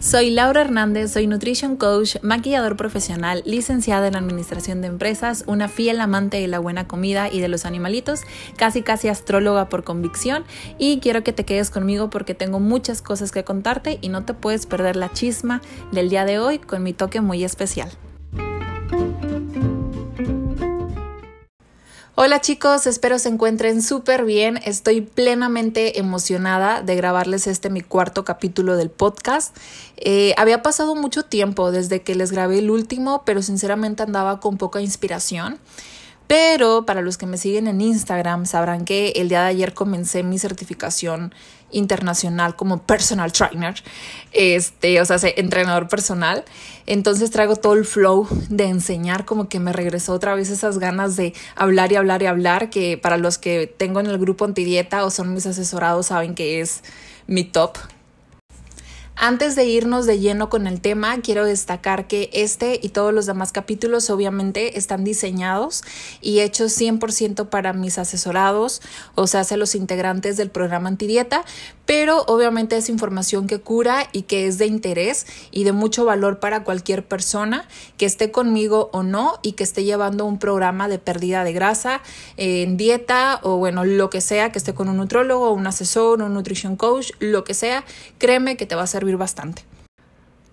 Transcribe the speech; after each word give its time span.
Soy 0.00 0.30
Laura 0.30 0.60
Hernández, 0.60 1.12
soy 1.12 1.26
Nutrition 1.26 1.76
Coach, 1.76 2.16
maquillador 2.22 2.76
profesional, 2.76 3.42
licenciada 3.46 4.06
en 4.06 4.14
Administración 4.14 4.82
de 4.82 4.88
Empresas, 4.88 5.42
una 5.46 5.68
fiel 5.68 6.00
amante 6.00 6.38
de 6.38 6.46
la 6.48 6.58
buena 6.58 6.86
comida 6.86 7.32
y 7.32 7.40
de 7.40 7.48
los 7.48 7.64
animalitos, 7.64 8.20
casi 8.56 8.82
casi 8.82 9.08
astróloga 9.08 9.70
por 9.70 9.84
convicción 9.84 10.44
y 10.78 11.00
quiero 11.00 11.24
que 11.24 11.32
te 11.32 11.44
quedes 11.44 11.70
conmigo 11.70 12.10
porque 12.10 12.34
tengo 12.34 12.60
muchas 12.60 13.00
cosas 13.00 13.32
que 13.32 13.42
contarte 13.42 13.98
y 14.02 14.10
no 14.10 14.24
te 14.24 14.34
puedes 14.34 14.66
perder 14.66 14.96
la 14.96 15.12
chisma 15.12 15.62
del 15.92 16.10
día 16.10 16.26
de 16.26 16.38
hoy 16.38 16.58
con 16.58 16.82
mi 16.82 16.92
toque 16.92 17.22
muy 17.22 17.42
especial. 17.42 17.90
Hola 22.18 22.40
chicos, 22.40 22.86
espero 22.86 23.18
se 23.18 23.28
encuentren 23.28 23.82
súper 23.82 24.24
bien. 24.24 24.58
Estoy 24.64 25.02
plenamente 25.02 25.98
emocionada 26.00 26.80
de 26.80 26.96
grabarles 26.96 27.46
este 27.46 27.68
mi 27.68 27.82
cuarto 27.82 28.24
capítulo 28.24 28.78
del 28.78 28.88
podcast. 28.88 29.54
Eh, 29.98 30.32
había 30.38 30.62
pasado 30.62 30.94
mucho 30.94 31.24
tiempo 31.24 31.70
desde 31.72 32.00
que 32.00 32.14
les 32.14 32.32
grabé 32.32 32.60
el 32.60 32.70
último, 32.70 33.22
pero 33.26 33.42
sinceramente 33.42 34.02
andaba 34.02 34.40
con 34.40 34.56
poca 34.56 34.80
inspiración. 34.80 35.58
Pero 36.26 36.86
para 36.86 37.02
los 37.02 37.18
que 37.18 37.26
me 37.26 37.36
siguen 37.36 37.68
en 37.68 37.82
Instagram 37.82 38.46
sabrán 38.46 38.86
que 38.86 39.08
el 39.16 39.28
día 39.28 39.42
de 39.42 39.48
ayer 39.48 39.74
comencé 39.74 40.22
mi 40.22 40.38
certificación 40.38 41.34
internacional 41.70 42.56
como 42.56 42.82
personal 42.82 43.32
trainer, 43.32 43.74
este, 44.32 45.00
o 45.00 45.04
sea, 45.04 45.18
entrenador 45.36 45.88
personal. 45.88 46.44
Entonces 46.86 47.30
traigo 47.30 47.56
todo 47.56 47.74
el 47.74 47.84
flow 47.84 48.28
de 48.48 48.64
enseñar, 48.64 49.24
como 49.24 49.48
que 49.48 49.58
me 49.58 49.72
regresó 49.72 50.12
otra 50.12 50.34
vez 50.34 50.50
esas 50.50 50.78
ganas 50.78 51.16
de 51.16 51.34
hablar 51.56 51.90
y 51.92 51.96
hablar 51.96 52.22
y 52.22 52.26
hablar, 52.26 52.70
que 52.70 52.96
para 52.96 53.16
los 53.16 53.38
que 53.38 53.66
tengo 53.66 54.00
en 54.00 54.06
el 54.06 54.18
grupo 54.18 54.44
antidieta 54.44 55.04
o 55.04 55.10
son 55.10 55.34
mis 55.34 55.46
asesorados 55.46 56.06
saben 56.06 56.34
que 56.34 56.60
es 56.60 56.82
mi 57.26 57.42
top, 57.44 57.76
antes 59.16 59.56
de 59.56 59.64
irnos 59.64 60.06
de 60.06 60.18
lleno 60.20 60.48
con 60.50 60.66
el 60.66 60.80
tema, 60.80 61.20
quiero 61.22 61.44
destacar 61.44 62.06
que 62.06 62.28
este 62.32 62.78
y 62.82 62.90
todos 62.90 63.14
los 63.14 63.26
demás 63.26 63.50
capítulos 63.50 64.10
obviamente 64.10 64.78
están 64.78 65.04
diseñados 65.04 65.82
y 66.20 66.40
hechos 66.40 66.78
100% 66.78 67.48
para 67.48 67.72
mis 67.72 67.98
asesorados, 67.98 68.82
o 69.14 69.26
sea, 69.26 69.44
los 69.56 69.74
integrantes 69.74 70.36
del 70.36 70.50
programa 70.50 70.88
Antidieta, 70.88 71.44
pero 71.86 72.24
obviamente 72.26 72.76
es 72.76 72.88
información 72.88 73.46
que 73.46 73.60
cura 73.60 74.08
y 74.12 74.22
que 74.22 74.46
es 74.46 74.58
de 74.58 74.66
interés 74.66 75.26
y 75.50 75.64
de 75.64 75.72
mucho 75.72 76.04
valor 76.04 76.40
para 76.40 76.64
cualquier 76.64 77.06
persona 77.06 77.66
que 77.96 78.06
esté 78.06 78.30
conmigo 78.30 78.90
o 78.92 79.02
no 79.02 79.38
y 79.42 79.52
que 79.52 79.64
esté 79.64 79.84
llevando 79.84 80.26
un 80.26 80.38
programa 80.38 80.88
de 80.88 80.98
pérdida 80.98 81.44
de 81.44 81.52
grasa 81.52 82.02
en 82.36 82.76
dieta 82.76 83.40
o 83.42 83.56
bueno, 83.56 83.84
lo 83.84 84.10
que 84.10 84.20
sea, 84.20 84.52
que 84.52 84.58
esté 84.58 84.74
con 84.74 84.88
un 84.88 84.96
nutrólogo, 84.96 85.52
un 85.52 85.66
asesor, 85.66 86.20
un 86.22 86.34
nutrition 86.34 86.76
coach, 86.76 87.12
lo 87.20 87.44
que 87.44 87.54
sea, 87.54 87.84
créeme 88.18 88.56
que 88.56 88.66
te 88.66 88.74
va 88.74 88.82
a 88.82 88.86
servir 88.86 89.05
bastante. 89.14 89.62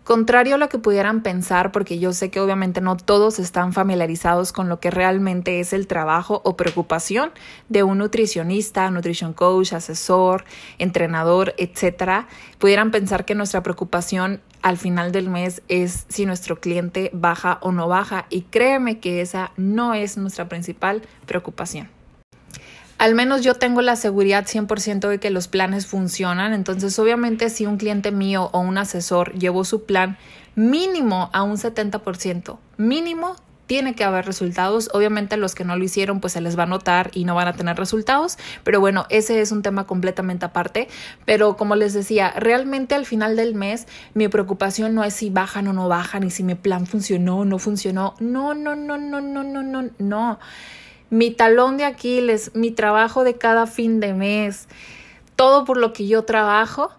Contrario 0.03 0.55
a 0.55 0.57
lo 0.57 0.67
que 0.67 0.79
pudieran 0.79 1.23
pensar, 1.23 1.71
porque 1.71 1.97
yo 1.97 2.11
sé 2.11 2.29
que 2.29 2.41
obviamente 2.41 2.81
no 2.81 2.97
todos 2.97 3.39
están 3.39 3.71
familiarizados 3.71 4.51
con 4.51 4.67
lo 4.67 4.81
que 4.81 4.91
realmente 4.91 5.61
es 5.61 5.71
el 5.71 5.87
trabajo 5.87 6.41
o 6.43 6.57
preocupación 6.57 7.31
de 7.69 7.83
un 7.83 7.99
nutricionista, 7.99 8.91
nutrition 8.91 9.31
coach, 9.31 9.71
asesor, 9.71 10.43
entrenador, 10.77 11.55
etcétera, 11.57 12.27
pudieran 12.57 12.91
pensar 12.91 13.23
que 13.23 13.33
nuestra 13.33 13.63
preocupación 13.63 14.41
al 14.61 14.77
final 14.77 15.13
del 15.13 15.29
mes 15.29 15.61
es 15.69 16.05
si 16.09 16.25
nuestro 16.25 16.59
cliente 16.59 17.09
baja 17.13 17.59
o 17.61 17.71
no 17.71 17.87
baja 17.87 18.25
y 18.29 18.41
créeme 18.41 18.99
que 18.99 19.21
esa 19.21 19.53
no 19.55 19.93
es 19.93 20.17
nuestra 20.17 20.49
principal 20.49 21.01
preocupación 21.25 21.87
al 22.97 23.15
menos 23.15 23.41
yo 23.41 23.55
tengo 23.55 23.81
la 23.81 23.95
seguridad 23.95 24.45
100% 24.45 25.07
de 25.09 25.19
que 25.19 25.29
los 25.29 25.47
planes 25.47 25.87
funcionan. 25.87 26.53
Entonces, 26.53 26.97
obviamente, 26.99 27.49
si 27.49 27.65
un 27.65 27.77
cliente 27.77 28.11
mío 28.11 28.49
o 28.53 28.59
un 28.59 28.77
asesor 28.77 29.33
llevó 29.33 29.65
su 29.65 29.85
plan 29.85 30.17
mínimo 30.55 31.29
a 31.33 31.43
un 31.43 31.57
70%, 31.57 32.57
mínimo 32.77 33.35
tiene 33.67 33.95
que 33.95 34.03
haber 34.03 34.25
resultados. 34.25 34.89
Obviamente 34.93 35.37
los 35.37 35.55
que 35.55 35.63
no 35.63 35.75
lo 35.75 35.83
hicieron 35.83 36.19
pues 36.19 36.33
se 36.33 36.41
les 36.41 36.57
va 36.57 36.63
a 36.63 36.67
notar 36.67 37.11
y 37.13 37.25
no 37.25 37.35
van 37.35 37.47
a 37.47 37.53
tener 37.53 37.77
resultados, 37.77 38.37
pero 38.63 38.79
bueno, 38.79 39.05
ese 39.09 39.41
es 39.41 39.51
un 39.51 39.61
tema 39.61 39.85
completamente 39.85 40.45
aparte. 40.45 40.87
Pero 41.25 41.57
como 41.57 41.75
les 41.75 41.93
decía, 41.93 42.33
realmente 42.37 42.95
al 42.95 43.05
final 43.05 43.35
del 43.35 43.55
mes 43.55 43.87
mi 44.13 44.27
preocupación 44.27 44.93
no 44.95 45.03
es 45.03 45.13
si 45.13 45.29
bajan 45.29 45.67
o 45.67 45.73
no 45.73 45.87
bajan 45.87 46.23
y 46.23 46.29
si 46.29 46.43
mi 46.43 46.55
plan 46.55 46.85
funcionó 46.85 47.39
o 47.39 47.45
no 47.45 47.57
funcionó. 47.57 48.15
No, 48.19 48.53
no, 48.53 48.75
no, 48.75 48.97
no, 48.97 49.21
no, 49.21 49.43
no, 49.43 49.63
no, 49.63 49.89
no 49.97 50.39
mi 51.13 51.29
talón 51.29 51.77
de 51.77 51.85
Aquiles, 51.85 52.49
mi 52.55 52.71
trabajo 52.71 53.23
de 53.23 53.35
cada 53.35 53.67
fin 53.67 53.99
de 53.99 54.15
mes, 54.15 54.67
todo 55.35 55.63
por 55.63 55.77
lo 55.77 55.93
que 55.93 56.07
yo 56.07 56.23
trabajo 56.23 56.89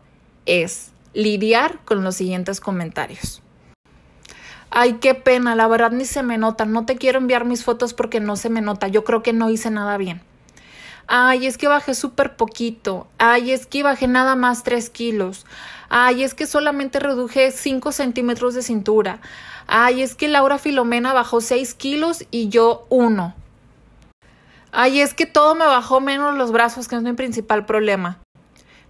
es 0.46 0.92
lidiar 1.14 1.80
con 1.84 2.04
los 2.04 2.14
siguientes 2.14 2.60
comentarios. 2.60 3.42
Ay, 4.70 4.98
qué 5.00 5.16
pena, 5.16 5.56
la 5.56 5.66
verdad 5.66 5.90
ni 5.90 6.04
se 6.04 6.22
me 6.22 6.38
nota, 6.38 6.64
no 6.64 6.86
te 6.86 6.94
quiero 6.94 7.18
enviar 7.18 7.44
mis 7.44 7.64
fotos 7.64 7.92
porque 7.92 8.20
no 8.20 8.36
se 8.36 8.50
me 8.50 8.60
nota, 8.60 8.86
yo 8.86 9.02
creo 9.02 9.24
que 9.24 9.32
no 9.32 9.50
hice 9.50 9.72
nada 9.72 9.96
bien. 9.96 10.22
Ay, 11.08 11.48
es 11.48 11.58
que 11.58 11.66
bajé 11.66 11.94
súper 11.94 12.36
poquito. 12.36 13.08
Ay, 13.18 13.50
es 13.50 13.66
que 13.66 13.82
bajé 13.82 14.06
nada 14.06 14.36
más 14.36 14.62
tres 14.62 14.90
kilos. 14.90 15.44
Ay, 15.88 16.22
es 16.22 16.34
que 16.34 16.46
solamente 16.46 17.00
reduje 17.00 17.50
cinco 17.50 17.90
centímetros 17.90 18.54
de 18.54 18.62
cintura. 18.62 19.20
Ay, 19.66 20.02
es 20.02 20.14
que 20.14 20.28
Laura 20.28 20.58
Filomena 20.58 21.12
bajó 21.12 21.40
seis 21.40 21.74
kilos 21.74 22.24
y 22.30 22.48
yo 22.48 22.86
uno. 22.90 23.34
Ay, 24.76 25.00
es 25.00 25.14
que 25.14 25.24
todo 25.24 25.54
me 25.54 25.66
bajó 25.66 26.00
menos 26.00 26.36
los 26.36 26.50
brazos, 26.50 26.88
que 26.88 26.96
es 26.96 27.02
mi 27.02 27.12
principal 27.12 27.64
problema. 27.64 28.18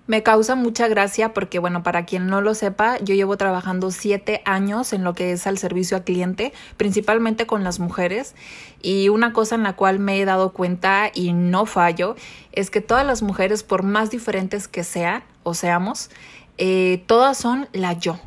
Me 0.07 0.23
causa 0.23 0.55
mucha 0.55 0.89
gracia 0.89 1.35
porque, 1.35 1.59
bueno, 1.59 1.83
para 1.83 2.07
quien 2.07 2.27
no 2.27 2.41
lo 2.41 2.55
sepa, 2.55 2.97
yo 3.01 3.15
llevo 3.15 3.37
trabajando 3.37 3.91
siete 3.91 4.41
años 4.47 4.95
en 4.95 5.05
lo 5.05 5.13
que 5.13 5.33
es 5.33 5.47
al 5.47 5.59
servicio 5.59 5.99
al 5.99 6.05
cliente, 6.05 6.55
principalmente 6.79 7.47
con 7.47 7.65
las 7.65 7.81
mujeres. 7.81 8.35
Y 8.81 9.11
una 9.11 9.35
cosa 9.35 9.57
en 9.57 9.63
la 9.63 9.77
cual 9.77 9.99
me 9.99 10.19
he 10.19 10.25
dado 10.25 10.55
cuenta 10.55 11.11
y 11.13 11.35
no 11.35 11.67
fallo 11.67 12.17
es 12.53 12.71
que 12.71 12.81
todas 12.81 13.05
las 13.05 13.21
mujeres, 13.21 13.63
por 13.63 13.83
más 13.83 14.11
diferentes 14.11 14.69
que 14.69 14.85
sean 14.85 15.23
o 15.43 15.53
seamos, 15.53 16.09
eh, 16.57 17.05
todas 17.07 17.37
son 17.37 17.69
la 17.75 17.93
yo. 17.93 18.19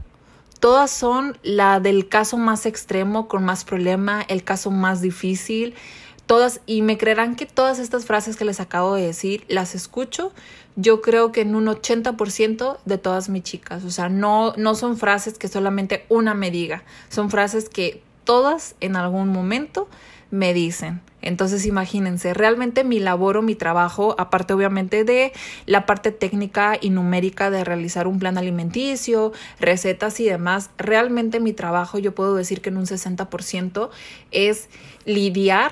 Todas 0.60 0.92
son 0.92 1.40
la 1.42 1.80
del 1.80 2.08
caso 2.08 2.38
más 2.38 2.68
extremo, 2.68 3.28
con 3.28 3.44
más 3.44 3.64
problema, 3.64 4.24
el 4.28 4.44
caso 4.44 4.70
más 4.70 5.02
difícil 5.02 5.74
todas, 6.28 6.62
y 6.66 6.84
me 6.84 6.98
creerán 6.98 7.36
que 7.36 7.46
todas 7.46 7.80
estas 7.80 8.06
frases 8.06 8.38
que 8.38 8.46
les 8.46 8.60
acabo 8.60 8.94
de 8.94 9.08
decir 9.08 9.46
las 9.48 9.74
escucho, 9.74 10.32
yo 10.76 11.02
creo 11.02 11.32
que 11.32 11.42
en 11.42 11.56
un 11.56 11.66
80% 11.66 12.78
de 12.86 12.98
todas 13.00 13.30
mis 13.30 13.44
chicas. 13.44 13.84
O 13.84 13.90
sea, 13.90 14.10
no, 14.10 14.54
no 14.58 14.76
son 14.76 14.98
frases 14.98 15.40
que 15.40 15.48
solamente 15.48 16.06
una 16.10 16.36
me 16.36 16.52
diga, 16.52 16.84
son 17.10 17.32
frases 17.32 17.70
que 17.70 18.04
todas 18.26 18.76
en 18.82 18.96
algún 18.96 19.30
momento 19.30 19.88
me 20.30 20.54
dicen. 20.54 21.02
Entonces 21.22 21.66
imagínense, 21.66 22.34
realmente 22.34 22.84
mi 22.84 23.00
labor 23.00 23.38
o 23.38 23.42
mi 23.42 23.56
trabajo, 23.56 24.16
aparte 24.20 24.54
obviamente 24.54 25.04
de 25.04 25.34
la 25.66 25.86
parte 25.86 26.12
técnica 26.12 26.78
y 26.80 26.90
numérica 26.90 27.50
de 27.50 27.64
realizar 27.64 28.06
un 28.06 28.20
plan 28.20 28.38
alimenticio, 28.38 29.34
recetas 29.60 30.20
y 30.20 30.26
demás, 30.26 30.70
realmente 30.78 31.40
mi 31.40 31.54
trabajo 31.54 31.98
yo 31.98 32.14
puedo 32.14 32.36
decir 32.36 32.62
que 32.62 32.70
en 32.70 32.78
un 32.78 32.86
60% 32.86 33.90
es 34.32 34.70
lidiar 35.06 35.72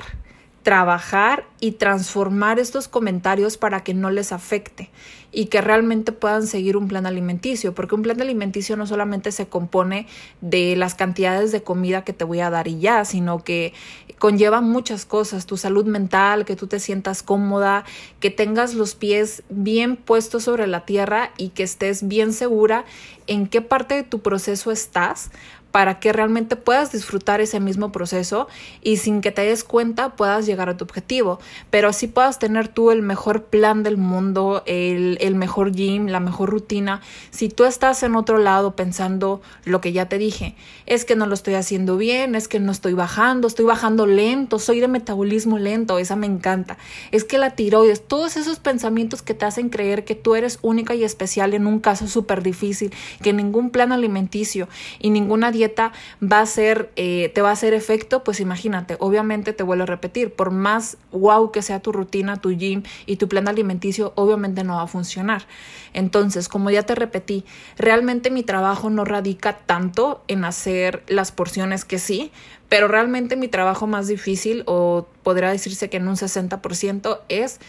trabajar 0.66 1.46
y 1.60 1.74
transformar 1.74 2.58
estos 2.58 2.88
comentarios 2.88 3.56
para 3.56 3.84
que 3.84 3.94
no 3.94 4.10
les 4.10 4.32
afecte 4.32 4.90
y 5.32 5.46
que 5.46 5.62
realmente 5.62 6.12
puedan 6.12 6.48
seguir 6.48 6.76
un 6.76 6.88
plan 6.88 7.06
alimenticio, 7.06 7.76
porque 7.76 7.94
un 7.94 8.02
plan 8.02 8.20
alimenticio 8.20 8.76
no 8.76 8.88
solamente 8.88 9.32
se 9.32 9.48
compone 9.48 10.08
de 10.42 10.76
las 10.76 10.96
cantidades 10.96 11.52
de 11.52 11.62
comida 11.62 12.04
que 12.04 12.14
te 12.14 12.24
voy 12.24 12.40
a 12.40 12.50
dar 12.50 12.68
y 12.68 12.80
ya, 12.80 13.06
sino 13.06 13.44
que 13.44 13.74
conlleva 14.18 14.60
muchas 14.60 15.06
cosas, 15.06 15.46
tu 15.46 15.56
salud 15.56 15.86
mental, 15.86 16.46
que 16.46 16.56
tú 16.56 16.66
te 16.66 16.80
sientas 16.80 17.22
cómoda, 17.22 17.86
que 18.20 18.32
tengas 18.32 18.74
los 18.74 18.96
pies 18.96 19.44
bien 19.50 19.98
puestos 19.98 20.46
sobre 20.46 20.66
la 20.66 20.84
tierra 20.84 21.32
y 21.38 21.50
que 21.50 21.62
estés 21.62 22.08
bien 22.08 22.34
segura 22.34 22.86
en 23.28 23.46
qué 23.46 23.62
parte 23.62 23.94
de 23.94 24.04
tu 24.04 24.22
proceso 24.22 24.72
estás 24.72 25.30
para 25.76 26.00
que 26.00 26.14
realmente 26.14 26.56
puedas 26.56 26.94
disfrutar 26.94 27.42
ese 27.42 27.60
mismo 27.60 27.92
proceso 27.92 28.48
y 28.82 28.96
sin 28.96 29.20
que 29.20 29.34
te 29.34 29.42
des 29.42 29.66
cuenta 29.66 30.16
puedas 30.16 30.46
llegar 30.46 30.70
a 30.70 30.78
tu 30.78 30.86
objetivo, 30.86 31.38
pero 31.70 31.90
así 31.90 32.08
puedas 32.08 32.40
tener 32.40 32.70
tú 32.70 32.92
el 32.92 33.02
mejor 33.02 33.44
plan 33.44 33.84
del 33.84 33.98
mundo, 33.98 34.64
el, 34.68 35.18
el 35.20 35.36
mejor 35.36 35.74
gym, 35.74 36.08
la 36.08 36.22
mejor 36.22 36.50
rutina. 36.50 37.02
Si 37.30 37.50
tú 37.50 37.66
estás 37.66 38.04
en 38.04 38.16
otro 38.16 38.38
lado 38.38 38.78
pensando 38.78 39.42
lo 39.66 39.82
que 39.82 39.92
ya 39.92 40.08
te 40.08 40.18
dije, 40.18 40.56
es 40.86 41.04
que 41.04 41.18
no 41.18 41.26
lo 41.26 41.34
estoy 41.34 41.56
haciendo 41.56 41.98
bien, 41.98 42.36
es 42.36 42.48
que 42.48 42.62
no 42.62 42.72
estoy 42.72 42.94
bajando, 42.94 43.46
estoy 43.46 43.66
bajando 43.66 44.06
lento, 44.06 44.60
soy 44.60 44.80
de 44.80 44.88
metabolismo 44.88 45.60
lento, 45.60 46.00
esa 46.00 46.16
me 46.16 46.26
encanta, 46.26 46.78
es 47.12 47.26
que 47.26 47.38
la 47.38 47.50
tiroides, 47.50 48.02
todos 48.08 48.38
esos 48.38 48.60
pensamientos 48.60 49.22
que 49.22 49.34
te 49.34 49.44
hacen 49.44 49.68
creer 49.68 50.06
que 50.06 50.16
tú 50.16 50.36
eres 50.36 50.58
única 50.62 50.96
y 50.96 51.04
especial 51.04 51.54
en 51.54 51.68
un 51.68 51.82
caso 51.82 52.08
súper 52.08 52.44
difícil, 52.44 52.94
que 53.22 53.34
ningún 53.34 53.72
plan 53.72 53.92
alimenticio 53.92 54.70
y 55.00 55.10
ninguna 55.10 55.52
dieta 55.52 55.65
va 55.70 56.40
a 56.40 56.46
ser, 56.46 56.92
eh, 56.96 57.32
te 57.34 57.42
va 57.42 57.50
a 57.50 57.54
hacer 57.54 57.74
efecto, 57.74 58.24
pues 58.24 58.40
imagínate, 58.40 58.98
obviamente 59.00 59.54
te 59.54 59.64
vuelvo 59.64 59.84
a 59.84 59.88
repetir, 59.88 60.34
por 60.34 60.52
más 60.52 60.98
wow 61.12 61.52
que 61.52 61.62
sea 61.62 61.80
tu 61.80 61.92
rutina, 61.92 62.38
tu 62.38 62.52
gym 62.52 62.84
y 63.06 63.18
tu 63.18 63.28
plan 63.28 63.48
alimenticio, 63.48 64.14
obviamente 64.16 64.64
no 64.64 64.76
va 64.76 64.84
a 64.84 64.88
funcionar. 64.88 65.48
Entonces, 65.94 66.48
como 66.50 66.70
ya 66.70 66.84
te 66.84 66.96
repetí, 66.96 67.46
realmente 67.78 68.32
mi 68.32 68.44
trabajo 68.44 68.90
no 68.90 69.06
radica 69.06 69.58
tanto 69.58 70.24
en 70.28 70.46
hacer 70.46 71.04
las 71.08 71.32
porciones 71.32 71.86
que 71.86 72.00
sí, 72.00 72.32
pero 72.70 72.88
realmente 72.88 73.36
mi 73.36 73.48
trabajo 73.48 73.88
más 73.88 74.08
difícil, 74.08 74.64
o 74.66 75.08
podría 75.24 75.50
decirse 75.50 75.90
que 75.90 75.98
en 75.98 76.08
un 76.08 76.16
60%, 76.16 77.22
es 77.30 77.60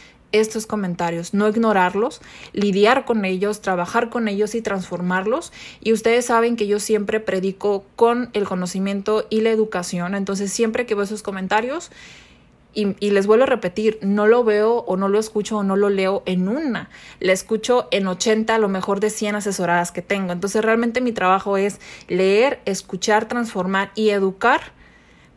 estos 0.40 0.66
comentarios, 0.66 1.34
no 1.34 1.48
ignorarlos, 1.48 2.20
lidiar 2.52 3.04
con 3.04 3.24
ellos, 3.24 3.60
trabajar 3.60 4.10
con 4.10 4.28
ellos 4.28 4.54
y 4.54 4.62
transformarlos. 4.62 5.52
Y 5.80 5.92
ustedes 5.92 6.26
saben 6.26 6.56
que 6.56 6.66
yo 6.66 6.80
siempre 6.80 7.20
predico 7.20 7.84
con 7.96 8.30
el 8.32 8.44
conocimiento 8.44 9.26
y 9.30 9.40
la 9.40 9.50
educación, 9.50 10.14
entonces 10.14 10.52
siempre 10.52 10.86
que 10.86 10.94
veo 10.94 11.04
esos 11.04 11.22
comentarios, 11.22 11.90
y, 12.76 13.10
les 13.10 13.26
vuelvo 13.26 13.44
a 13.44 13.46
repetir, 13.46 13.98
no 14.02 14.26
lo 14.26 14.44
veo 14.44 14.84
o 14.86 14.98
no 14.98 15.08
lo 15.08 15.18
escucho 15.18 15.56
o 15.56 15.62
no 15.62 15.76
lo 15.76 15.88
leo 15.88 16.22
en 16.26 16.46
una, 16.46 16.90
le 17.20 17.32
escucho 17.32 17.88
en 17.90 18.06
80, 18.06 18.54
a 18.54 18.58
lo 18.58 18.68
mejor 18.68 19.00
de 19.00 19.08
100 19.08 19.36
asesoradas 19.36 19.92
que 19.92 20.02
tengo. 20.02 20.32
Entonces 20.32 20.62
realmente 20.62 21.00
mi 21.00 21.12
trabajo 21.12 21.56
es 21.56 21.80
leer, 22.06 22.60
escuchar, 22.66 23.28
transformar 23.28 23.92
y 23.94 24.10
educar 24.10 24.60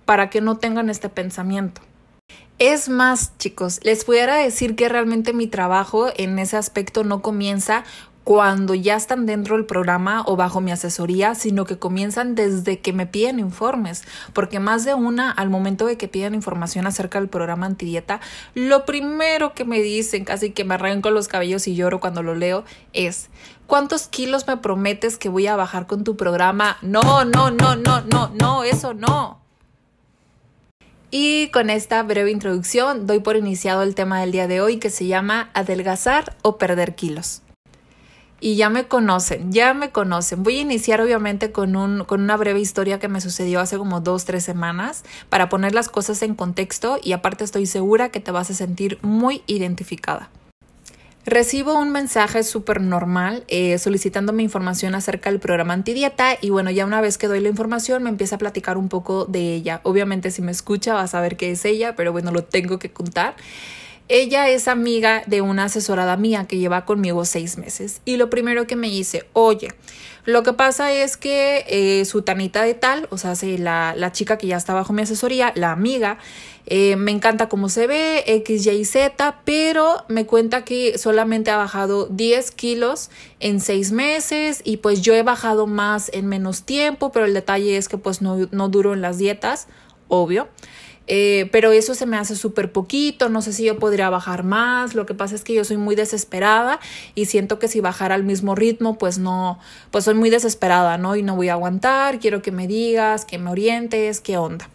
para 0.03 0.29
que 0.29 0.41
no 0.41 0.57
tengan 0.57 0.89
este 0.89 1.07
pensamiento. 1.07 1.81
Es 2.59 2.89
más, 2.89 3.37
chicos, 3.37 3.79
les 3.83 4.03
pudiera 4.03 4.35
decir 4.35 4.75
que 4.75 4.89
realmente 4.89 5.31
mi 5.31 5.47
trabajo 5.47 6.09
en 6.17 6.37
ese 6.39 6.57
aspecto 6.57 7.05
no 7.05 7.21
comienza 7.21 7.85
cuando 8.25 8.75
ya 8.75 8.97
están 8.97 9.25
dentro 9.25 9.55
del 9.55 9.65
programa 9.65 10.23
o 10.27 10.35
bajo 10.35 10.59
mi 10.59 10.71
asesoría, 10.71 11.35
sino 11.35 11.63
que 11.63 11.79
comienzan 11.79 12.35
desde 12.35 12.79
que 12.79 12.91
me 12.91 13.07
piden 13.07 13.39
informes, 13.39 14.03
porque 14.33 14.59
más 14.59 14.83
de 14.83 14.93
una 14.93 15.31
al 15.31 15.49
momento 15.49 15.85
de 15.85 15.97
que 15.97 16.09
piden 16.09 16.35
información 16.35 16.85
acerca 16.85 17.17
del 17.17 17.29
programa 17.29 17.65
antidieta, 17.65 18.19
lo 18.55 18.85
primero 18.85 19.53
que 19.53 19.63
me 19.63 19.81
dicen, 19.81 20.25
casi 20.25 20.51
que 20.51 20.65
me 20.65 20.73
arranco 20.73 21.11
los 21.11 21.29
cabellos 21.29 21.65
y 21.65 21.75
lloro 21.75 22.01
cuando 22.01 22.23
lo 22.23 22.35
leo, 22.35 22.65
es 22.91 23.29
¿cuántos 23.67 24.09
kilos 24.09 24.47
me 24.47 24.57
prometes 24.57 25.17
que 25.17 25.29
voy 25.29 25.47
a 25.47 25.55
bajar 25.55 25.87
con 25.87 26.03
tu 26.03 26.17
programa? 26.17 26.77
No, 26.81 27.23
no, 27.23 27.51
no, 27.51 27.77
no, 27.77 28.01
no, 28.01 28.31
no, 28.37 28.63
eso 28.65 28.93
no. 28.93 29.38
Y 31.11 31.49
con 31.49 31.71
esta 31.71 32.03
breve 32.03 32.29
introducción 32.29 33.07
doy 33.07 33.19
por 33.19 33.35
iniciado 33.35 33.81
el 33.81 33.95
tema 33.95 34.21
del 34.21 34.31
día 34.31 34.47
de 34.47 34.61
hoy 34.61 34.77
que 34.77 34.91
se 34.91 35.07
llama 35.07 35.49
adelgazar 35.55 36.35
o 36.43 36.57
perder 36.57 36.93
kilos. 36.93 37.41
Y 38.39 38.55
ya 38.55 38.69
me 38.69 38.87
conocen, 38.87 39.51
ya 39.51 39.73
me 39.73 39.89
conocen. 39.89 40.43
Voy 40.43 40.59
a 40.59 40.61
iniciar 40.61 41.01
obviamente 41.01 41.51
con, 41.51 41.75
un, 41.75 42.05
con 42.05 42.21
una 42.21 42.37
breve 42.37 42.59
historia 42.59 42.99
que 42.99 43.09
me 43.09 43.21
sucedió 43.21 43.59
hace 43.59 43.77
como 43.77 44.01
dos, 44.01 44.25
tres 44.25 44.43
semanas 44.43 45.03
para 45.29 45.49
poner 45.49 45.73
las 45.73 45.89
cosas 45.89 46.21
en 46.21 46.35
contexto 46.35 46.99
y 47.01 47.13
aparte 47.13 47.43
estoy 47.43 47.65
segura 47.65 48.09
que 48.09 48.19
te 48.19 48.31
vas 48.31 48.51
a 48.51 48.53
sentir 48.53 48.99
muy 49.01 49.41
identificada. 49.47 50.29
Recibo 51.25 51.77
un 51.77 51.91
mensaje 51.91 52.43
súper 52.43 52.81
normal 52.81 53.43
eh, 53.49 53.77
solicitándome 53.77 54.41
información 54.41 54.95
acerca 54.95 55.29
del 55.29 55.39
programa 55.39 55.73
antidieta 55.73 56.37
y 56.39 56.49
bueno, 56.49 56.71
ya 56.71 56.85
una 56.85 57.01
vez 57.01 57.17
que 57.17 57.27
doy 57.27 57.41
la 57.41 57.49
información 57.49 58.03
me 58.03 58.09
empieza 58.09 58.35
a 58.35 58.39
platicar 58.39 58.77
un 58.77 58.87
poco 58.87 59.25
de 59.25 59.53
ella. 59.53 59.81
Obviamente 59.83 60.31
si 60.31 60.41
me 60.41 60.51
escucha 60.51 60.93
vas 60.93 61.03
a 61.03 61.07
saber 61.07 61.35
qué 61.35 61.51
es 61.51 61.65
ella, 61.65 61.95
pero 61.95 62.13
bueno, 62.13 62.31
lo 62.31 62.45
tengo 62.45 62.79
que 62.79 62.91
contar. 62.91 63.35
Ella 64.07 64.49
es 64.49 64.67
amiga 64.67 65.21
de 65.27 65.41
una 65.41 65.65
asesorada 65.65 66.17
mía 66.17 66.47
que 66.47 66.57
lleva 66.57 66.85
conmigo 66.85 67.25
seis 67.25 67.57
meses 67.57 68.01
y 68.05 68.15
lo 68.15 68.29
primero 68.31 68.65
que 68.65 68.75
me 68.75 68.89
dice, 68.89 69.25
oye, 69.33 69.67
lo 70.29 70.43
que 70.43 70.53
pasa 70.53 70.93
es 70.93 71.17
que 71.17 71.65
eh, 71.67 72.05
su 72.05 72.21
tanita 72.21 72.63
de 72.63 72.73
tal, 72.73 73.07
o 73.11 73.17
sea, 73.17 73.33
la, 73.57 73.93
la 73.95 74.11
chica 74.11 74.37
que 74.37 74.47
ya 74.47 74.57
está 74.57 74.73
bajo 74.73 74.93
mi 74.93 75.01
asesoría, 75.01 75.51
la 75.55 75.71
amiga, 75.71 76.17
eh, 76.65 76.95
me 76.97 77.11
encanta 77.11 77.49
cómo 77.49 77.67
se 77.67 77.87
ve, 77.87 78.23
X, 78.27 78.67
Y, 78.67 78.85
Z, 78.85 79.41
pero 79.43 80.05
me 80.07 80.25
cuenta 80.25 80.63
que 80.63 80.97
solamente 80.97 81.49
ha 81.49 81.57
bajado 81.57 82.05
10 82.05 82.51
kilos 82.51 83.09
en 83.39 83.59
6 83.59 83.91
meses 83.91 84.61
y 84.63 84.77
pues 84.77 85.01
yo 85.01 85.15
he 85.15 85.23
bajado 85.23 85.65
más 85.65 86.11
en 86.13 86.27
menos 86.27 86.63
tiempo, 86.63 87.11
pero 87.11 87.25
el 87.25 87.33
detalle 87.33 87.77
es 87.77 87.89
que 87.89 87.97
pues 87.97 88.21
no, 88.21 88.47
no 88.51 88.69
duro 88.69 88.93
en 88.93 89.01
las 89.01 89.17
dietas, 89.17 89.67
obvio. 90.07 90.47
Eh, 91.11 91.49
pero 91.51 91.71
eso 91.71 91.95
se 91.95 92.05
me 92.05 92.17
hace 92.17 92.35
súper 92.35 92.71
poquito, 92.71 93.29
no 93.29 93.41
sé 93.41 93.51
si 93.51 93.65
yo 93.65 93.79
podría 93.79 94.11
bajar 94.11 94.43
más, 94.43 94.93
lo 94.93 95.07
que 95.07 95.15
pasa 95.15 95.33
es 95.33 95.43
que 95.43 95.55
yo 95.55 95.63
soy 95.63 95.77
muy 95.77 95.95
desesperada 95.95 96.79
y 97.15 97.25
siento 97.25 97.57
que 97.57 97.67
si 97.67 97.79
bajara 97.79 98.13
al 98.13 98.23
mismo 98.23 98.53
ritmo, 98.53 98.99
pues 98.99 99.17
no, 99.17 99.57
pues 99.89 100.05
soy 100.05 100.13
muy 100.13 100.29
desesperada, 100.29 100.99
¿no? 100.99 101.15
Y 101.15 101.23
no 101.23 101.35
voy 101.35 101.49
a 101.49 101.53
aguantar, 101.53 102.19
quiero 102.19 102.43
que 102.43 102.51
me 102.51 102.67
digas, 102.67 103.25
que 103.25 103.39
me 103.39 103.49
orientes, 103.49 104.21
qué 104.21 104.37
onda. 104.37 104.69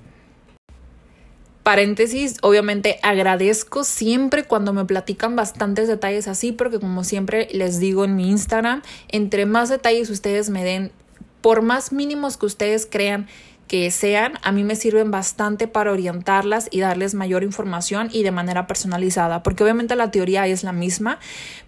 Paréntesis, 1.63 2.35
obviamente 2.43 2.99
agradezco 3.05 3.85
siempre 3.85 4.43
cuando 4.43 4.73
me 4.73 4.85
platican 4.85 5.37
bastantes 5.37 5.87
detalles 5.87 6.27
así, 6.27 6.51
porque 6.51 6.81
como 6.81 7.05
siempre 7.05 7.47
les 7.53 7.79
digo 7.79 8.05
en 8.05 8.17
mi 8.17 8.29
Instagram, 8.29 8.83
entre 9.07 9.47
más 9.47 9.69
detalles 9.69 10.11
ustedes 10.11 10.51
me 10.51 10.65
den, 10.65 10.91
por 11.41 11.63
más 11.63 11.93
mínimos 11.93 12.37
que 12.37 12.47
ustedes 12.47 12.89
crean 12.91 13.29
que 13.69 13.91
sean, 13.91 14.35
a 14.43 14.53
mí 14.53 14.65
me 14.65 14.77
sirven 14.77 15.11
bastante 15.11 15.69
para 15.69 15.93
orientarlas 15.93 16.69
y 16.71 16.81
darles 16.81 17.15
mayor 17.15 17.43
información 17.43 18.09
y 18.13 18.23
de 18.23 18.31
manera 18.31 18.67
personalizada, 18.67 19.43
porque 19.43 19.65
obviamente 19.65 19.97
la 19.97 20.11
teoría 20.11 20.47
es 20.47 20.65
la 20.65 20.73
misma, 20.73 21.19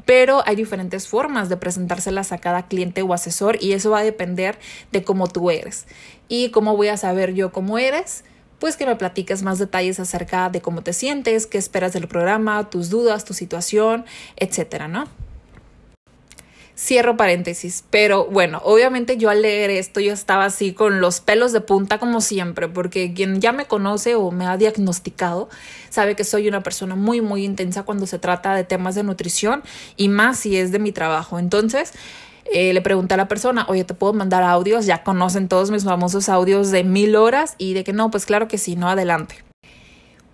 pero 0.04 0.42
hay 0.46 0.56
diferentes 0.56 1.08
formas 1.08 1.48
de 1.48 1.56
presentárselas 1.56 2.32
a 2.32 2.38
cada 2.38 2.66
cliente 2.66 3.02
o 3.02 3.12
asesor 3.12 3.56
y 3.60 3.72
eso 3.72 3.90
va 3.90 4.00
a 4.00 4.04
depender 4.04 4.58
de 4.92 5.04
cómo 5.04 5.26
tú 5.26 5.50
eres. 5.50 5.86
¿Y 6.28 6.50
cómo 6.50 6.76
voy 6.76 6.88
a 6.88 6.96
saber 6.96 7.34
yo 7.34 7.52
cómo 7.52 7.78
eres? 7.78 8.24
pues 8.58 8.76
que 8.76 8.86
me 8.86 8.96
platiques 8.96 9.42
más 9.42 9.58
detalles 9.58 10.00
acerca 10.00 10.48
de 10.48 10.62
cómo 10.62 10.82
te 10.82 10.92
sientes, 10.94 11.46
qué 11.46 11.58
esperas 11.58 11.92
del 11.92 12.08
programa, 12.08 12.70
tus 12.70 12.88
dudas, 12.88 13.26
tu 13.26 13.34
situación, 13.34 14.06
etcétera, 14.36 14.88
¿no? 14.88 15.08
Cierro 16.78 17.16
paréntesis, 17.16 17.84
pero 17.88 18.26
bueno, 18.26 18.60
obviamente 18.62 19.16
yo 19.16 19.30
al 19.30 19.40
leer 19.40 19.70
esto 19.70 19.98
yo 19.98 20.12
estaba 20.12 20.44
así 20.44 20.74
con 20.74 21.00
los 21.00 21.22
pelos 21.22 21.52
de 21.52 21.62
punta 21.62 21.98
como 21.98 22.20
siempre, 22.20 22.68
porque 22.68 23.14
quien 23.14 23.40
ya 23.40 23.52
me 23.52 23.64
conoce 23.64 24.14
o 24.14 24.30
me 24.30 24.44
ha 24.44 24.58
diagnosticado 24.58 25.48
sabe 25.88 26.16
que 26.16 26.24
soy 26.24 26.48
una 26.48 26.62
persona 26.62 26.94
muy, 26.94 27.22
muy 27.22 27.46
intensa 27.46 27.84
cuando 27.84 28.06
se 28.06 28.18
trata 28.18 28.54
de 28.54 28.64
temas 28.64 28.94
de 28.94 29.04
nutrición 29.04 29.62
y 29.96 30.10
más 30.10 30.38
si 30.38 30.58
es 30.58 30.70
de 30.70 30.78
mi 30.78 30.92
trabajo. 30.92 31.38
Entonces, 31.38 31.94
eh, 32.52 32.74
le 32.74 32.82
pregunté 32.82 33.14
a 33.14 33.16
la 33.16 33.26
persona, 33.26 33.64
oye, 33.70 33.84
¿te 33.84 33.94
puedo 33.94 34.12
mandar 34.12 34.42
audios? 34.42 34.84
Ya 34.84 35.02
conocen 35.02 35.48
todos 35.48 35.70
mis 35.70 35.84
famosos 35.84 36.28
audios 36.28 36.70
de 36.70 36.84
mil 36.84 37.16
horas 37.16 37.54
y 37.56 37.72
de 37.72 37.84
que 37.84 37.94
no, 37.94 38.10
pues 38.10 38.26
claro 38.26 38.48
que 38.48 38.58
sí, 38.58 38.76
no, 38.76 38.90
adelante. 38.90 39.45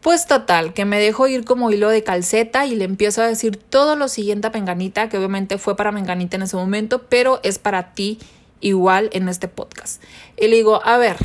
Pues 0.02 0.26
total, 0.26 0.74
que 0.74 0.84
me 0.84 0.98
dejo 0.98 1.28
ir 1.28 1.44
como 1.44 1.70
hilo 1.70 1.88
de 1.88 2.02
calceta 2.02 2.66
y 2.66 2.74
le 2.74 2.84
empiezo 2.84 3.22
a 3.22 3.28
decir 3.28 3.56
todo 3.56 3.94
lo 3.94 4.08
siguiente 4.08 4.48
a 4.48 4.50
Menganita, 4.50 5.08
que 5.08 5.16
obviamente 5.16 5.58
fue 5.58 5.76
para 5.76 5.92
Menganita 5.92 6.36
en 6.36 6.42
ese 6.42 6.56
momento, 6.56 7.02
pero 7.08 7.38
es 7.44 7.60
para 7.60 7.94
ti 7.94 8.18
igual 8.60 9.10
en 9.12 9.28
este 9.28 9.46
podcast. 9.46 10.02
Y 10.36 10.48
le 10.48 10.56
digo, 10.56 10.84
a 10.84 10.98
ver, 10.98 11.18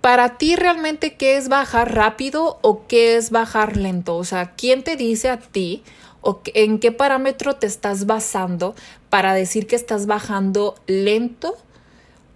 para 0.00 0.38
ti 0.38 0.56
realmente 0.56 1.16
qué 1.16 1.36
es 1.36 1.50
bajar 1.50 1.94
rápido 1.94 2.58
o 2.62 2.86
qué 2.86 3.16
es 3.16 3.30
bajar 3.30 3.76
lento? 3.76 4.16
O 4.16 4.24
sea, 4.24 4.52
¿quién 4.54 4.82
te 4.82 4.96
dice 4.96 5.28
a 5.28 5.38
ti 5.38 5.82
o 6.22 6.40
en 6.54 6.78
qué 6.78 6.90
parámetro 6.90 7.56
te 7.56 7.66
estás 7.66 8.06
basando 8.06 8.74
para 9.10 9.34
decir 9.34 9.66
que 9.66 9.76
estás 9.76 10.06
bajando 10.06 10.74
lento 10.86 11.58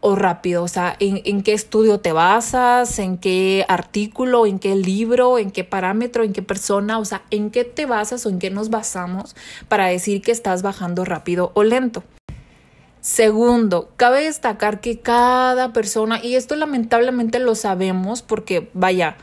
o 0.01 0.17
rápido, 0.17 0.63
o 0.63 0.69
sea, 0.69 0.97
¿en, 0.99 1.43
qué 1.43 1.53
estudio 1.53 2.01
te 2.01 2.13
basas, 2.13 2.99
en 2.99 3.19
qué 3.19 3.67
artículo, 3.69 4.47
en 4.47 4.59
qué 4.59 4.75
libro, 4.75 5.39
en 5.39 5.51
qué 5.51 5.63
parámetro, 5.63 6.25
en 6.25 6.33
qué 6.33 6.43
persona, 6.43 6.99
o 6.99 7.05
sea, 7.05 7.23
en 7.31 7.51
qué 7.51 7.65
te 7.65 7.85
basas 7.85 8.25
o 8.25 8.31
en 8.31 8.39
qué 8.39 8.51
nos 8.51 8.71
basamos 8.71 9.37
para 9.69 9.87
decir 9.87 10.23
que 10.23 10.33
estás 10.33 10.63
bajando 10.63 11.05
rápido 11.05 11.53
o 11.55 11.65
lento. 11.65 12.03
Segundo, 13.03 13.91
cabe 13.97 14.25
destacar 14.25 14.81
que 14.81 15.01
cada 15.01 15.73
persona, 15.73 16.23
y 16.23 16.35
esto 16.35 16.57
lamentablemente 16.57 17.39
lo 17.39 17.55
sabemos 17.55 18.23
porque, 18.23 18.71
vaya, 18.73 19.17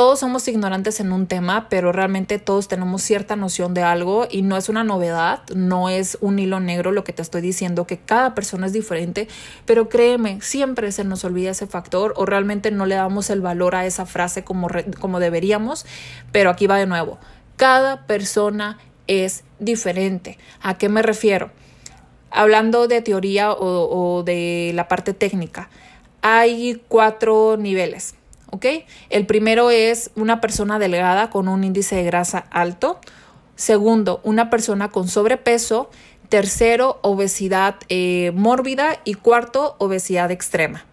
todos 0.00 0.20
somos 0.20 0.48
ignorantes 0.48 0.98
en 1.00 1.12
un 1.12 1.26
tema, 1.26 1.68
pero 1.68 1.92
realmente 1.92 2.38
todos 2.38 2.68
tenemos 2.68 3.02
cierta 3.02 3.36
noción 3.36 3.74
de 3.74 3.82
algo 3.82 4.26
y 4.30 4.40
no 4.40 4.56
es 4.56 4.70
una 4.70 4.82
novedad, 4.82 5.42
no 5.54 5.90
es 5.90 6.16
un 6.22 6.38
hilo 6.38 6.58
negro 6.58 6.90
lo 6.90 7.04
que 7.04 7.12
te 7.12 7.20
estoy 7.20 7.42
diciendo, 7.42 7.86
que 7.86 7.98
cada 7.98 8.34
persona 8.34 8.64
es 8.66 8.72
diferente, 8.72 9.28
pero 9.66 9.90
créeme, 9.90 10.40
siempre 10.40 10.90
se 10.90 11.04
nos 11.04 11.22
olvida 11.22 11.50
ese 11.50 11.66
factor 11.66 12.14
o 12.16 12.24
realmente 12.24 12.70
no 12.70 12.86
le 12.86 12.94
damos 12.94 13.28
el 13.28 13.42
valor 13.42 13.74
a 13.74 13.84
esa 13.84 14.06
frase 14.06 14.42
como, 14.42 14.68
como 15.00 15.20
deberíamos, 15.20 15.84
pero 16.32 16.48
aquí 16.48 16.66
va 16.66 16.78
de 16.78 16.86
nuevo, 16.86 17.18
cada 17.56 18.06
persona 18.06 18.78
es 19.06 19.44
diferente. 19.58 20.38
¿A 20.62 20.78
qué 20.78 20.88
me 20.88 21.02
refiero? 21.02 21.50
Hablando 22.30 22.88
de 22.88 23.02
teoría 23.02 23.52
o, 23.52 24.16
o 24.16 24.22
de 24.22 24.72
la 24.74 24.88
parte 24.88 25.12
técnica, 25.12 25.68
hay 26.22 26.82
cuatro 26.88 27.58
niveles 27.58 28.14
¿ok? 28.50 28.66
El 29.08 29.26
primero 29.26 29.70
es 29.70 30.10
una 30.14 30.40
persona 30.40 30.78
delgada 30.78 31.30
con 31.30 31.48
un 31.48 31.64
índice 31.64 31.96
de 31.96 32.04
grasa 32.04 32.46
alto. 32.50 33.00
Segundo, 33.56 34.20
una 34.24 34.50
persona 34.50 34.88
con 34.88 35.08
sobrepeso 35.08 35.90
Tercero, 36.30 37.00
obesidad 37.02 37.74
eh, 37.88 38.30
mórbida. 38.36 39.00
Y 39.04 39.14
cuarto, 39.14 39.74
obesidad 39.78 40.30
extrema. 40.30 40.84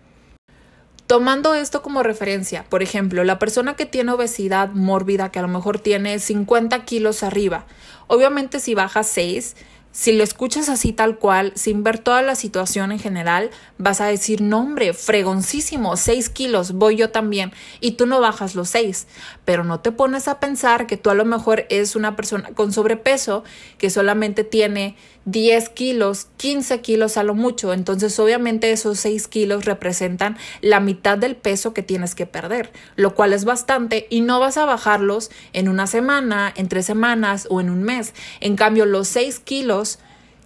Tomando 1.06 1.54
esto 1.54 1.84
como 1.84 2.02
referencia, 2.04 2.66
por 2.68 2.82
ejemplo, 2.82 3.24
la 3.24 3.40
persona 3.40 3.76
que 3.76 3.86
tiene 3.86 4.12
obesidad 4.12 4.72
mórbida, 4.72 5.32
que 5.32 5.40
a 5.40 5.44
lo 5.44 5.48
mejor 5.48 5.80
tiene 5.80 6.20
50 6.20 6.84
kilos 6.86 7.24
arriba, 7.24 7.66
obviamente 8.08 8.60
si 8.60 8.74
baja 8.74 9.04
6, 9.04 9.56
si 9.98 10.12
lo 10.12 10.24
escuchas 10.24 10.70
así 10.70 10.94
tal 10.94 11.18
cual, 11.18 11.54
sin 11.56 11.82
ver 11.82 11.98
toda 11.98 12.22
la 12.22 12.36
situación 12.36 12.92
en 12.92 13.00
general, 13.00 13.50
vas 13.80 14.00
a 14.00 14.06
decir, 14.06 14.42
no 14.42 14.60
hombre, 14.60 14.94
fregoncísimo, 14.94 15.98
6 15.98 16.30
kilos, 16.30 16.74
voy 16.74 16.98
yo 16.98 17.10
también, 17.10 17.51
y 17.80 17.94
tú 17.94 18.06
no 18.06 18.22
bajas 18.22 18.54
los 18.54 18.70
6, 18.70 19.08
pero 19.44 19.63
no 19.63 19.80
te 19.80 19.92
pones 19.92 20.27
a 20.27 20.39
pensar 20.39 20.86
que 20.86 20.98
tú 20.98 21.10
a 21.10 21.16
lo 21.16 21.25
mejor 21.25 21.66
es 21.70 21.96
una 21.96 22.16
persona 22.16 22.51
con 22.54 22.74
sobrepeso 22.74 23.44
que 23.80 23.89
solamente 23.89 24.44
tiene 24.44 24.96
10 25.27 25.69
kilos, 25.69 26.27
15 26.38 26.79
kilos 26.79 27.17
a 27.17 27.24
lo 27.24 27.36
mucho, 27.36 27.74
entonces 27.74 28.17
obviamente 28.17 28.72
esos 28.72 28.98
6 29.01 29.27
kilos 29.27 29.65
representan 29.65 30.38
la 30.62 30.79
mitad 30.79 31.17
del 31.17 31.36
peso 31.36 31.74
que 31.74 31.84
tienes 31.84 32.15
que 32.15 32.25
perder, 32.25 32.72
lo 32.96 33.13
cual 33.13 33.34
es 33.34 33.43
bastante 33.43 34.07
y 34.10 34.22
no 34.22 34.39
vas 34.39 34.55
a 34.55 34.63
bajarlos 34.63 35.29
en 35.51 35.67
una 35.67 35.86
semana, 35.86 36.53
en 36.55 36.69
tres 36.69 36.86
semanas 36.86 37.46
o 37.50 37.60
en 37.60 37.69
un 37.69 37.84
mes. 37.84 38.13
En 38.39 38.55
cambio, 38.55 38.86
los 38.86 39.10
6 39.10 39.39
kilos 39.39 40.00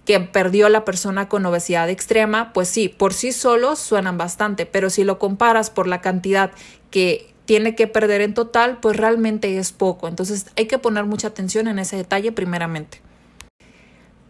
que 0.04 0.18
perdió 0.18 0.68
la 0.68 0.84
persona 0.84 1.28
con 1.28 1.46
obesidad 1.46 1.88
extrema, 1.88 2.52
pues 2.52 2.66
sí, 2.66 2.88
por 2.88 3.14
sí 3.14 3.30
solos 3.30 3.78
suenan 3.78 4.18
bastante, 4.18 4.66
pero 4.66 4.90
si 4.90 5.04
lo 5.04 5.20
comparas 5.20 5.70
por 5.70 5.86
la 5.86 6.00
cantidad 6.00 6.50
que 6.90 7.32
tiene 7.44 7.76
que 7.76 7.86
perder 7.86 8.20
en 8.20 8.34
total, 8.34 8.80
pues 8.80 8.96
realmente 8.96 9.58
es 9.58 9.70
poco. 9.70 10.08
Entonces 10.08 10.46
hay 10.56 10.66
que 10.66 10.78
poner 10.78 11.04
mucha 11.04 11.28
atención 11.28 11.68
en 11.68 11.78
ese 11.78 11.94
detalle 11.94 12.32
primeramente. 12.32 13.00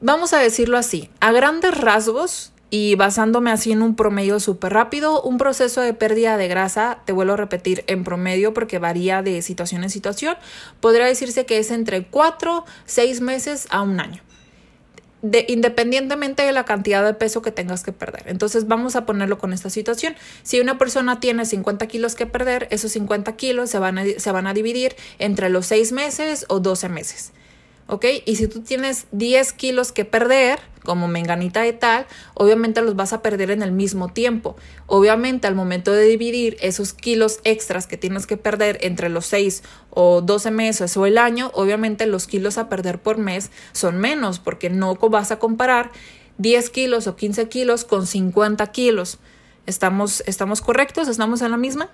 Vamos 0.05 0.33
a 0.33 0.41
decirlo 0.41 0.79
así, 0.79 1.09
a 1.21 1.31
grandes 1.31 1.79
rasgos 1.79 2.51
y 2.71 2.97
basándome 2.97 3.53
así 3.53 3.71
en 3.71 3.83
un 3.83 3.95
promedio 3.95 4.41
súper 4.41 4.73
rápido, 4.73 5.23
un 5.23 5.39
proceso 5.39 5.81
de 5.81 5.95
pérdida 5.95 6.37
de 6.37 6.49
grasa, 6.49 6.99
te 7.05 7.13
vuelvo 7.13 7.35
a 7.35 7.37
repetir 7.37 7.85
en 7.87 8.03
promedio 8.03 8.53
porque 8.53 8.81
varía 8.81 9.23
de 9.23 9.41
situación 9.43 9.85
en 9.85 9.91
situación, 9.91 10.37
podría 10.81 11.07
decirse 11.07 11.47
que 11.47 11.59
es 11.59 11.71
entre 11.71 12.05
4, 12.05 12.65
6 12.85 13.21
meses 13.21 13.69
a 13.71 13.83
un 13.83 14.01
año 14.01 14.23
independientemente 15.47 16.43
de 16.43 16.51
la 16.51 16.65
cantidad 16.65 17.05
de 17.05 17.15
peso 17.15 17.43
que 17.43 17.53
tengas 17.53 17.85
que 17.85 17.93
perder. 17.93 18.25
Entonces 18.27 18.67
vamos 18.67 18.97
a 18.97 19.07
ponerlo 19.07 19.39
con 19.39 19.53
esta 19.53 19.71
situación. 19.71 20.17
Si 20.43 20.59
una 20.59 20.79
persona 20.79 21.21
tiene 21.21 21.47
50 21.47 21.87
kilos 21.87 22.17
que 22.17 22.27
perder, 22.27 22.67
esos 22.73 22.91
50 22.91 23.37
kilos 23.37 23.71
se 23.71 23.79
van 23.79 23.99
a, 23.99 24.05
se 24.05 24.33
van 24.33 24.49
a 24.49 24.53
dividir 24.53 24.97
entre 25.21 25.49
los 25.49 25.67
6 25.67 25.93
meses 25.93 26.45
o 26.49 26.59
12 26.59 26.89
meses. 26.89 27.33
¿Ok? 27.87 28.07
Y 28.25 28.37
si 28.37 28.49
tú 28.49 28.61
tienes 28.61 29.07
10 29.13 29.53
kilos 29.53 29.93
que 29.93 30.05
perder, 30.05 30.61
como 30.85 31.09
menganita 31.09 31.63
de 31.63 31.73
tal, 31.73 32.07
obviamente 32.35 32.83
los 32.83 32.97
vas 32.97 33.13
a 33.13 33.23
perder 33.23 33.51
en 33.51 33.63
el 33.63 33.73
mismo 33.73 34.09
tiempo. 34.09 34.57
Obviamente 34.87 35.47
al 35.47 35.55
momento 35.55 35.93
de 35.93 36.05
dividir 36.05 36.57
esos 36.61 36.93
kilos 36.93 37.41
extras 37.45 37.87
que 37.87 37.97
tienes 37.97 38.27
que 38.27 38.37
perder 38.37 38.79
entre 38.83 39.09
los 39.09 39.27
6 39.27 39.63
o 39.91 40.21
12 40.21 40.51
meses 40.51 40.97
o 40.97 41.07
el 41.07 41.19
año, 41.19 41.51
obviamente 41.55 42.07
los 42.07 42.27
kilos 42.27 42.59
a 42.59 42.69
perder 42.69 43.01
por 43.01 43.19
mes 43.19 43.51
son 43.73 43.99
menos 43.99 44.39
porque 44.39 44.71
no 44.71 44.95
vas 44.95 45.31
a 45.31 45.39
comparar 45.39 45.91
10 46.39 46.71
kilos 46.71 47.07
o 47.07 47.17
15 47.17 47.49
kilos 47.49 47.85
con 47.85 48.07
50 48.07 48.67
kilos. 48.73 49.19
¿Estamos, 49.67 50.23
estamos 50.27 50.61
correctos? 50.61 51.09
¿Estamos 51.09 51.43
en 51.43 51.53
la 51.53 51.57
misma? 51.57 51.89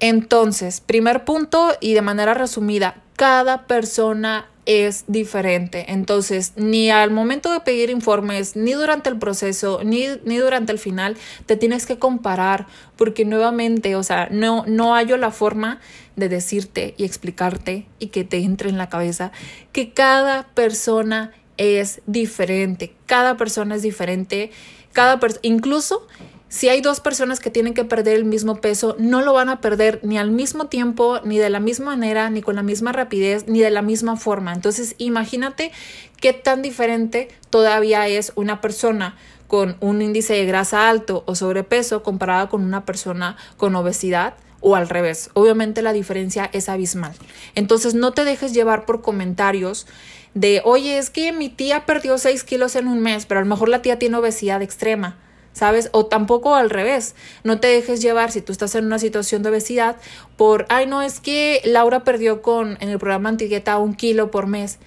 Entonces, 0.00 0.80
primer 0.80 1.24
punto 1.24 1.72
y 1.80 1.94
de 1.94 2.02
manera 2.02 2.34
resumida, 2.34 3.02
cada 3.16 3.66
persona 3.66 4.46
es 4.66 5.04
diferente. 5.06 5.92
Entonces, 5.92 6.52
ni 6.56 6.90
al 6.90 7.10
momento 7.10 7.52
de 7.52 7.60
pedir 7.60 7.88
informes, 7.88 8.56
ni 8.56 8.72
durante 8.72 9.08
el 9.08 9.18
proceso, 9.18 9.80
ni, 9.84 10.06
ni, 10.24 10.36
durante 10.36 10.72
el 10.72 10.78
final, 10.78 11.16
te 11.46 11.56
tienes 11.56 11.86
que 11.86 11.98
comparar, 11.98 12.66
porque 12.96 13.24
nuevamente, 13.24 13.94
o 13.96 14.02
sea, 14.02 14.28
no, 14.30 14.64
no 14.66 14.94
hallo 14.94 15.16
la 15.16 15.30
forma 15.30 15.80
de 16.16 16.28
decirte 16.28 16.94
y 16.98 17.04
explicarte 17.04 17.86
y 17.98 18.08
que 18.08 18.24
te 18.24 18.38
entre 18.38 18.68
en 18.68 18.76
la 18.76 18.88
cabeza 18.88 19.30
que 19.72 19.92
cada 19.92 20.48
persona 20.48 21.32
es 21.56 22.02
diferente, 22.06 22.92
cada 23.06 23.36
persona 23.36 23.76
es 23.76 23.82
diferente, 23.82 24.50
cada 24.92 25.20
persona, 25.20 25.40
incluso 25.42 26.06
si 26.48 26.68
hay 26.68 26.80
dos 26.80 27.00
personas 27.00 27.40
que 27.40 27.50
tienen 27.50 27.74
que 27.74 27.84
perder 27.84 28.14
el 28.16 28.24
mismo 28.24 28.60
peso, 28.60 28.94
no 28.98 29.20
lo 29.20 29.32
van 29.32 29.48
a 29.48 29.60
perder 29.60 30.00
ni 30.02 30.16
al 30.16 30.30
mismo 30.30 30.66
tiempo, 30.66 31.20
ni 31.24 31.38
de 31.38 31.50
la 31.50 31.60
misma 31.60 31.86
manera, 31.86 32.30
ni 32.30 32.40
con 32.40 32.54
la 32.56 32.62
misma 32.62 32.92
rapidez, 32.92 33.48
ni 33.48 33.60
de 33.60 33.70
la 33.70 33.82
misma 33.82 34.16
forma. 34.16 34.52
Entonces, 34.52 34.94
imagínate 34.98 35.72
qué 36.20 36.32
tan 36.32 36.62
diferente 36.62 37.28
todavía 37.50 38.06
es 38.06 38.32
una 38.36 38.60
persona 38.60 39.16
con 39.48 39.76
un 39.80 40.02
índice 40.02 40.34
de 40.34 40.46
grasa 40.46 40.88
alto 40.88 41.24
o 41.26 41.34
sobrepeso 41.34 42.02
comparada 42.02 42.48
con 42.48 42.62
una 42.62 42.84
persona 42.84 43.36
con 43.56 43.74
obesidad 43.74 44.34
o 44.60 44.76
al 44.76 44.88
revés. 44.88 45.30
Obviamente 45.34 45.82
la 45.82 45.92
diferencia 45.92 46.48
es 46.52 46.68
abismal. 46.68 47.12
Entonces 47.54 47.94
no 47.94 48.12
te 48.12 48.24
dejes 48.24 48.52
llevar 48.52 48.84
por 48.86 49.02
comentarios 49.02 49.86
de, 50.34 50.60
oye, 50.64 50.98
es 50.98 51.10
que 51.10 51.32
mi 51.32 51.48
tía 51.48 51.86
perdió 51.86 52.18
6 52.18 52.44
kilos 52.44 52.76
en 52.76 52.88
un 52.88 53.00
mes, 53.00 53.26
pero 53.26 53.40
a 53.40 53.42
lo 53.42 53.48
mejor 53.48 53.68
la 53.68 53.82
tía 53.82 53.98
tiene 53.98 54.16
obesidad 54.16 54.62
extrema. 54.62 55.16
¿Sabes? 55.56 55.88
O 55.92 56.04
tampoco 56.04 56.54
al 56.54 56.68
revés, 56.68 57.14
no 57.42 57.60
te 57.60 57.68
dejes 57.68 58.02
llevar 58.02 58.30
si 58.30 58.42
tú 58.42 58.52
estás 58.52 58.74
en 58.74 58.84
una 58.84 58.98
situación 58.98 59.42
de 59.42 59.48
obesidad 59.48 59.96
por, 60.36 60.66
ay, 60.68 60.86
no, 60.86 61.00
es 61.00 61.18
que 61.18 61.62
Laura 61.64 62.04
perdió 62.04 62.42
con, 62.42 62.76
en 62.82 62.90
el 62.90 62.98
programa 62.98 63.30
Antigueta 63.30 63.78
un 63.78 63.94
kilo 63.94 64.30
por 64.30 64.48
mes. 64.48 64.78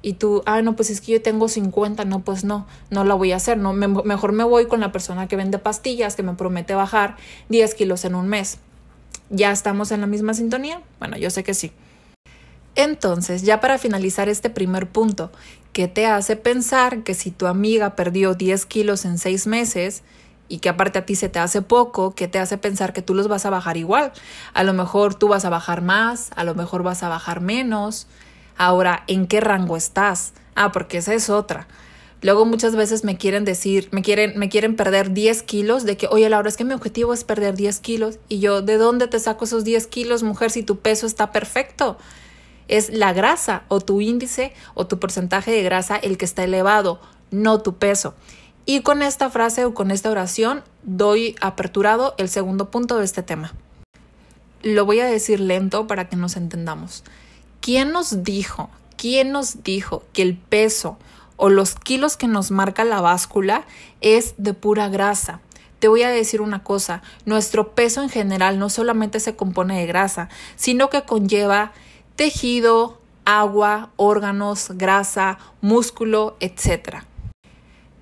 Y 0.00 0.12
tú, 0.12 0.44
ay, 0.46 0.62
no, 0.62 0.76
pues 0.76 0.90
es 0.90 1.00
que 1.00 1.10
yo 1.10 1.22
tengo 1.22 1.48
50, 1.48 2.04
no, 2.04 2.20
pues 2.20 2.44
no, 2.44 2.68
no 2.90 3.02
la 3.02 3.14
voy 3.14 3.32
a 3.32 3.36
hacer, 3.36 3.58
no, 3.58 3.72
mejor 3.72 4.30
me 4.30 4.44
voy 4.44 4.66
con 4.66 4.78
la 4.78 4.92
persona 4.92 5.26
que 5.26 5.34
vende 5.34 5.58
pastillas, 5.58 6.14
que 6.14 6.22
me 6.22 6.34
promete 6.34 6.76
bajar 6.76 7.16
10 7.48 7.74
kilos 7.74 8.04
en 8.04 8.14
un 8.14 8.28
mes. 8.28 8.58
¿Ya 9.28 9.50
estamos 9.50 9.90
en 9.90 10.02
la 10.02 10.06
misma 10.06 10.34
sintonía? 10.34 10.82
Bueno, 11.00 11.16
yo 11.16 11.30
sé 11.30 11.42
que 11.42 11.54
sí. 11.54 11.72
Entonces, 12.74 13.42
ya 13.42 13.60
para 13.60 13.78
finalizar 13.78 14.28
este 14.28 14.48
primer 14.50 14.88
punto, 14.88 15.30
¿qué 15.72 15.88
te 15.88 16.06
hace 16.06 16.36
pensar 16.36 17.02
que 17.02 17.14
si 17.14 17.30
tu 17.30 17.46
amiga 17.46 17.96
perdió 17.96 18.34
10 18.34 18.64
kilos 18.66 19.04
en 19.04 19.18
6 19.18 19.46
meses 19.46 20.02
y 20.48 20.58
que 20.58 20.68
aparte 20.68 20.98
a 20.98 21.06
ti 21.06 21.14
se 21.14 21.28
te 21.28 21.38
hace 21.38 21.62
poco, 21.62 22.14
¿qué 22.14 22.28
te 22.28 22.38
hace 22.38 22.58
pensar 22.58 22.92
que 22.92 23.02
tú 23.02 23.14
los 23.14 23.28
vas 23.28 23.44
a 23.46 23.50
bajar 23.50 23.76
igual? 23.76 24.12
A 24.54 24.64
lo 24.64 24.72
mejor 24.72 25.14
tú 25.14 25.28
vas 25.28 25.44
a 25.44 25.50
bajar 25.50 25.82
más, 25.82 26.30
a 26.34 26.44
lo 26.44 26.54
mejor 26.54 26.82
vas 26.82 27.02
a 27.02 27.08
bajar 27.08 27.40
menos. 27.40 28.06
Ahora, 28.56 29.04
¿en 29.06 29.26
qué 29.26 29.40
rango 29.40 29.76
estás? 29.76 30.32
Ah, 30.54 30.72
porque 30.72 30.98
esa 30.98 31.14
es 31.14 31.30
otra. 31.30 31.68
Luego 32.22 32.44
muchas 32.44 32.76
veces 32.76 33.02
me 33.02 33.16
quieren 33.16 33.44
decir, 33.44 33.88
me 33.90 34.02
quieren, 34.02 34.38
me 34.38 34.48
quieren 34.48 34.76
perder 34.76 35.12
10 35.12 35.42
kilos 35.42 35.84
de 35.84 35.96
que, 35.96 36.06
oye 36.06 36.28
Laura, 36.28 36.48
es 36.48 36.56
que 36.56 36.64
mi 36.64 36.72
objetivo 36.72 37.12
es 37.12 37.24
perder 37.24 37.56
10 37.56 37.80
kilos. 37.80 38.18
Y 38.28 38.38
yo, 38.38 38.62
¿de 38.62 38.76
dónde 38.76 39.08
te 39.08 39.18
saco 39.18 39.44
esos 39.44 39.64
10 39.64 39.86
kilos, 39.88 40.22
mujer, 40.22 40.50
si 40.50 40.62
tu 40.62 40.78
peso 40.78 41.06
está 41.06 41.32
perfecto? 41.32 41.98
Es 42.68 42.90
la 42.90 43.12
grasa 43.12 43.64
o 43.68 43.80
tu 43.80 44.00
índice 44.00 44.52
o 44.74 44.86
tu 44.86 44.98
porcentaje 44.98 45.50
de 45.50 45.62
grasa 45.62 45.96
el 45.96 46.18
que 46.18 46.24
está 46.24 46.44
elevado, 46.44 47.00
no 47.30 47.60
tu 47.60 47.76
peso. 47.76 48.14
Y 48.64 48.82
con 48.82 49.02
esta 49.02 49.30
frase 49.30 49.64
o 49.64 49.74
con 49.74 49.90
esta 49.90 50.10
oración 50.10 50.62
doy 50.82 51.34
aperturado 51.40 52.14
el 52.18 52.28
segundo 52.28 52.70
punto 52.70 52.98
de 52.98 53.04
este 53.04 53.22
tema. 53.22 53.52
Lo 54.62 54.84
voy 54.84 55.00
a 55.00 55.06
decir 55.06 55.40
lento 55.40 55.88
para 55.88 56.08
que 56.08 56.16
nos 56.16 56.36
entendamos. 56.36 57.02
¿Quién 57.60 57.90
nos 57.90 58.22
dijo? 58.22 58.70
¿Quién 58.96 59.32
nos 59.32 59.64
dijo 59.64 60.04
que 60.12 60.22
el 60.22 60.36
peso 60.36 60.96
o 61.36 61.48
los 61.48 61.74
kilos 61.74 62.16
que 62.16 62.28
nos 62.28 62.52
marca 62.52 62.84
la 62.84 63.00
báscula 63.00 63.64
es 64.00 64.34
de 64.38 64.54
pura 64.54 64.88
grasa? 64.88 65.40
Te 65.80 65.88
voy 65.88 66.04
a 66.04 66.10
decir 66.10 66.40
una 66.40 66.62
cosa, 66.62 67.02
nuestro 67.24 67.74
peso 67.74 68.04
en 68.04 68.08
general 68.08 68.60
no 68.60 68.70
solamente 68.70 69.18
se 69.18 69.34
compone 69.34 69.80
de 69.80 69.86
grasa, 69.86 70.28
sino 70.54 70.90
que 70.90 71.02
conlleva 71.02 71.72
tejido, 72.16 72.98
agua, 73.24 73.90
órganos, 73.96 74.70
grasa, 74.74 75.38
músculo, 75.60 76.36
etc. 76.40 77.04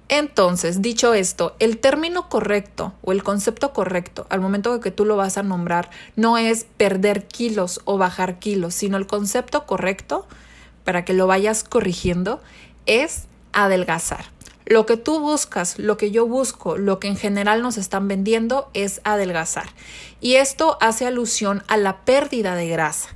Entonces, 0.08 0.82
dicho 0.82 1.14
esto, 1.14 1.54
el 1.60 1.78
término 1.78 2.28
correcto 2.28 2.94
o 3.02 3.12
el 3.12 3.22
concepto 3.22 3.72
correcto 3.72 4.26
al 4.28 4.40
momento 4.40 4.72
de 4.72 4.80
que 4.80 4.90
tú 4.90 5.04
lo 5.04 5.16
vas 5.16 5.38
a 5.38 5.44
nombrar 5.44 5.88
no 6.16 6.36
es 6.36 6.66
perder 6.76 7.28
kilos 7.28 7.80
o 7.84 7.96
bajar 7.96 8.40
kilos, 8.40 8.74
sino 8.74 8.96
el 8.96 9.06
concepto 9.06 9.66
correcto, 9.66 10.26
para 10.82 11.04
que 11.04 11.12
lo 11.12 11.28
vayas 11.28 11.62
corrigiendo, 11.62 12.40
es 12.86 13.26
adelgazar. 13.52 14.24
Lo 14.66 14.84
que 14.86 14.96
tú 14.96 15.20
buscas, 15.20 15.78
lo 15.78 15.96
que 15.96 16.10
yo 16.10 16.26
busco, 16.26 16.76
lo 16.76 16.98
que 16.98 17.06
en 17.06 17.16
general 17.16 17.62
nos 17.62 17.76
están 17.76 18.08
vendiendo 18.08 18.68
es 18.74 19.00
adelgazar. 19.04 19.68
Y 20.20 20.34
esto 20.34 20.76
hace 20.80 21.06
alusión 21.06 21.62
a 21.68 21.76
la 21.76 22.04
pérdida 22.04 22.56
de 22.56 22.68
grasa. 22.68 23.10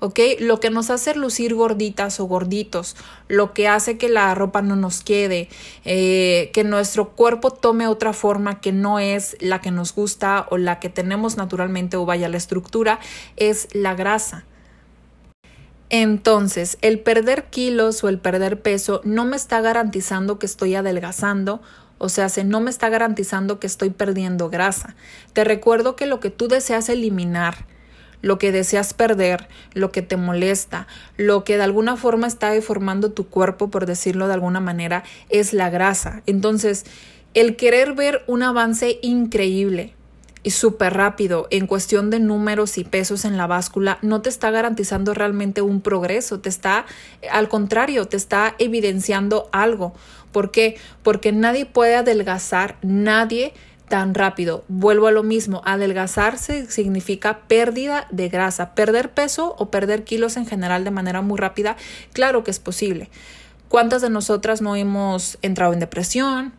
¿Ok? 0.00 0.20
Lo 0.40 0.60
que 0.60 0.70
nos 0.70 0.90
hace 0.90 1.14
lucir 1.14 1.54
gorditas 1.54 2.20
o 2.20 2.24
gorditos, 2.24 2.96
lo 3.28 3.52
que 3.52 3.68
hace 3.68 3.98
que 3.98 4.08
la 4.08 4.34
ropa 4.34 4.62
no 4.62 4.76
nos 4.76 5.02
quede, 5.02 5.48
eh, 5.84 6.50
que 6.52 6.64
nuestro 6.64 7.10
cuerpo 7.10 7.50
tome 7.50 7.86
otra 7.86 8.12
forma 8.12 8.60
que 8.60 8.72
no 8.72 8.98
es 8.98 9.36
la 9.40 9.60
que 9.60 9.70
nos 9.70 9.94
gusta 9.94 10.46
o 10.50 10.58
la 10.58 10.80
que 10.80 10.88
tenemos 10.88 11.36
naturalmente 11.36 11.96
o 11.96 12.06
vaya 12.06 12.28
la 12.28 12.36
estructura, 12.36 13.00
es 13.36 13.68
la 13.72 13.94
grasa. 13.94 14.44
Entonces, 15.90 16.78
el 16.80 16.98
perder 16.98 17.44
kilos 17.44 18.02
o 18.02 18.08
el 18.08 18.18
perder 18.18 18.60
peso 18.60 19.00
no 19.04 19.24
me 19.24 19.36
está 19.36 19.60
garantizando 19.60 20.38
que 20.38 20.46
estoy 20.46 20.74
adelgazando, 20.74 21.60
o 21.98 22.08
sea, 22.08 22.28
se 22.28 22.42
no 22.42 22.60
me 22.60 22.70
está 22.70 22.88
garantizando 22.88 23.60
que 23.60 23.66
estoy 23.66 23.90
perdiendo 23.90 24.50
grasa. 24.50 24.96
Te 25.32 25.44
recuerdo 25.44 25.94
que 25.94 26.06
lo 26.06 26.20
que 26.20 26.30
tú 26.30 26.48
deseas 26.48 26.88
eliminar, 26.88 27.66
lo 28.24 28.38
que 28.38 28.52
deseas 28.52 28.94
perder, 28.94 29.48
lo 29.74 29.92
que 29.92 30.00
te 30.00 30.16
molesta, 30.16 30.86
lo 31.18 31.44
que 31.44 31.58
de 31.58 31.62
alguna 31.62 31.96
forma 31.96 32.26
está 32.26 32.50
deformando 32.50 33.12
tu 33.12 33.28
cuerpo, 33.28 33.68
por 33.68 33.84
decirlo 33.84 34.28
de 34.28 34.32
alguna 34.32 34.60
manera, 34.60 35.04
es 35.28 35.52
la 35.52 35.68
grasa. 35.68 36.22
Entonces, 36.24 36.86
el 37.34 37.56
querer 37.56 37.92
ver 37.92 38.24
un 38.26 38.42
avance 38.42 38.98
increíble, 39.02 39.92
y 40.42 40.50
súper 40.50 40.92
rápido 40.92 41.48
en 41.50 41.66
cuestión 41.66 42.10
de 42.10 42.20
números 42.20 42.76
y 42.78 42.84
pesos 42.84 43.24
en 43.24 43.38
la 43.38 43.46
báscula 43.46 43.98
no 44.02 44.20
te 44.20 44.28
está 44.28 44.50
garantizando 44.50 45.14
realmente 45.14 45.62
un 45.62 45.80
progreso, 45.80 46.38
te 46.40 46.50
está, 46.50 46.84
al 47.32 47.48
contrario, 47.48 48.06
te 48.06 48.18
está 48.18 48.54
evidenciando 48.58 49.48
algo. 49.52 49.94
¿Por 50.32 50.50
qué? 50.50 50.76
Porque 51.02 51.32
nadie 51.32 51.64
puede 51.64 51.96
adelgazar, 51.96 52.76
nadie 52.82 53.54
tan 53.88 54.14
rápido. 54.14 54.64
Vuelvo 54.68 55.06
a 55.06 55.12
lo 55.12 55.22
mismo, 55.22 55.62
adelgazarse 55.64 56.66
significa 56.70 57.40
pérdida 57.46 58.06
de 58.10 58.28
grasa, 58.28 58.74
perder 58.74 59.10
peso 59.10 59.54
o 59.58 59.70
perder 59.70 60.04
kilos 60.04 60.36
en 60.36 60.46
general 60.46 60.84
de 60.84 60.90
manera 60.90 61.22
muy 61.22 61.38
rápida, 61.38 61.76
claro 62.12 62.44
que 62.44 62.50
es 62.50 62.58
posible. 62.58 63.10
¿Cuántas 63.68 64.02
de 64.02 64.10
nosotras 64.10 64.62
no 64.62 64.76
hemos 64.76 65.38
entrado 65.42 65.72
en 65.72 65.80
depresión? 65.80 66.52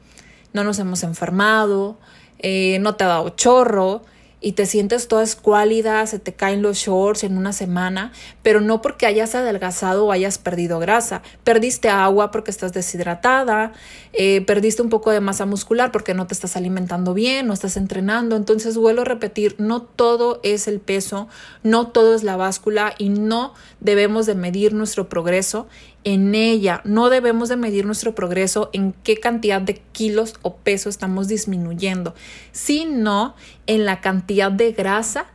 No 0.54 0.64
nos 0.64 0.80
hemos 0.80 1.04
enfermado, 1.04 1.98
eh, 2.40 2.78
no 2.80 2.96
te 2.96 3.04
ha 3.04 3.08
dado 3.08 3.30
chorro 3.30 4.04
y 4.46 4.52
te 4.52 4.68
sientes 4.68 5.08
toda 5.08 5.24
escuálida, 5.24 6.06
se 6.06 6.20
te 6.20 6.36
caen 6.36 6.62
los 6.62 6.78
shorts 6.78 7.24
en 7.24 7.36
una 7.36 7.52
semana, 7.52 8.12
pero 8.44 8.62
no 8.62 8.80
porque 8.80 9.08
hayas 9.08 9.34
adelgazado 9.34 10.06
o 10.06 10.12
hayas 10.12 10.38
perdido 10.38 10.78
grasa. 10.78 11.24
Perdiste 11.44 11.90
agua 11.90 12.30
porque 12.30 12.52
estás 12.52 12.72
deshidratada, 12.72 13.74
eh, 14.14 14.42
perdiste 14.42 14.84
un 14.84 14.90
poco 14.90 15.10
de 15.10 15.20
masa 15.20 15.48
muscular 15.48 15.92
porque 15.92 16.14
no 16.14 16.28
te 16.28 16.36
estás 16.36 16.56
alimentando 16.56 17.16
bien, 17.16 17.48
no 17.48 17.54
estás 17.54 17.76
entrenando. 17.76 18.36
Entonces 18.36 18.78
vuelvo 18.78 19.02
a 19.02 19.06
repetir, 19.06 19.56
no 19.58 19.82
todo 19.82 20.40
es 20.44 20.68
el 20.68 20.80
peso, 20.80 21.28
no 21.64 21.88
todo 21.88 22.14
es 22.14 22.22
la 22.22 22.38
báscula 22.38 22.94
y 23.00 23.10
no 23.10 23.56
debemos 23.80 24.28
de 24.28 24.36
medir 24.36 24.76
nuestro 24.76 25.10
progreso 25.10 25.66
en 26.06 26.36
ella. 26.36 26.80
No 26.86 27.10
debemos 27.10 27.50
de 27.50 27.58
medir 27.58 27.86
nuestro 27.86 28.16
progreso 28.16 28.70
en 28.72 28.94
qué 29.04 29.18
cantidad 29.18 29.60
de 29.60 29.82
kilos 29.92 30.36
o 30.44 30.56
peso 30.56 30.88
estamos 30.88 31.28
disminuyendo, 31.28 32.16
sino 32.54 33.36
en 33.68 33.84
la 33.84 34.00
cantidad 34.00 34.52
de 34.52 34.72
grasa 34.72 35.26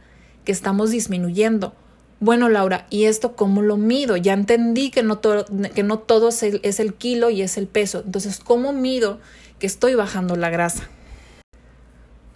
que 0.44 0.52
estamos 0.52 0.90
disminuyendo. 0.90 1.74
Bueno, 2.20 2.48
Laura, 2.48 2.86
¿y 2.88 3.04
esto 3.04 3.34
cómo 3.34 3.62
lo 3.62 3.76
mido? 3.76 4.16
Ya 4.16 4.32
entendí 4.32 4.90
que 4.90 5.02
no 5.02 5.18
todo, 5.18 5.44
que 5.74 5.82
no 5.82 5.98
todo 5.98 6.28
es 6.28 6.80
el 6.80 6.94
kilo 6.94 7.30
y 7.30 7.42
es 7.42 7.56
el 7.58 7.66
peso. 7.66 8.02
Entonces, 8.04 8.38
¿cómo 8.38 8.72
mido 8.72 9.18
que 9.58 9.66
estoy 9.66 9.94
bajando 9.94 10.36
la 10.36 10.50
grasa? 10.50 10.88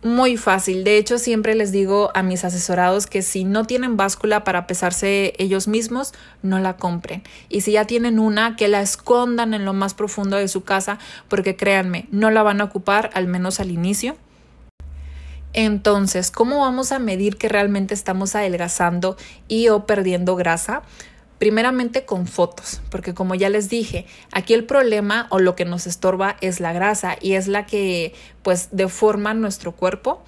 Muy 0.05 0.37
fácil. 0.37 0.85
De 0.85 0.99
hecho, 0.99 1.19
siempre 1.19 1.55
les 1.55 1.73
digo 1.73 2.11
a 2.15 2.23
mis 2.23 2.45
asesorados 2.45 3.07
que 3.07 3.23
si 3.23 3.45
no 3.45 3.65
tienen 3.65 3.97
báscula 3.97 4.45
para 4.45 4.67
pesarse 4.67 5.33
ellos 5.39 5.67
mismos, 5.67 6.13
no 6.43 6.59
la 6.59 6.77
compren. 6.77 7.23
Y 7.49 7.63
si 7.63 7.73
ya 7.73 7.87
tienen 7.87 8.19
una, 8.19 8.55
que 8.55 8.69
la 8.69 8.83
escondan 8.83 9.55
en 9.55 9.65
lo 9.65 9.73
más 9.73 9.95
profundo 9.95 10.37
de 10.37 10.49
su 10.49 10.63
casa, 10.63 10.99
porque 11.29 11.57
créanme, 11.57 12.07
no 12.11 12.31
la 12.31 12.43
van 12.43 12.61
a 12.61 12.65
ocupar, 12.65 13.11
al 13.15 13.27
menos 13.27 13.61
al 13.61 13.71
inicio. 13.71 14.17
Entonces, 15.55 16.31
¿cómo 16.31 16.61
vamos 16.61 16.93
a 16.93 16.99
medir 16.99 17.37
que 17.37 17.49
realmente 17.49 17.95
estamos 17.95 18.35
adelgazando 18.35 19.17
y 19.49 19.69
o 19.69 19.87
perdiendo 19.87 20.37
grasa? 20.37 20.83
Primeramente 21.45 22.07
con 22.07 22.27
fotos, 22.27 22.81
porque 22.89 23.13
como 23.13 23.35
ya 23.35 23.51
les 23.51 23.69
dije, 23.69 24.07
aquí 24.33 24.55
el 24.55 24.65
problema 24.65 25.27
o 25.29 25.39
lo 25.39 25.55
que 25.55 25.67
nos 25.67 25.87
estorba 25.87 26.39
es 26.41 26.59
la 26.59 26.73
grasa 26.73 27.19
y 27.21 27.35
es 27.35 27.49
la 27.49 27.67
que 27.67 28.15
pues 28.43 28.71
deforma 28.73 29.35
nuestro 29.35 29.73
cuerpo. 29.73 30.23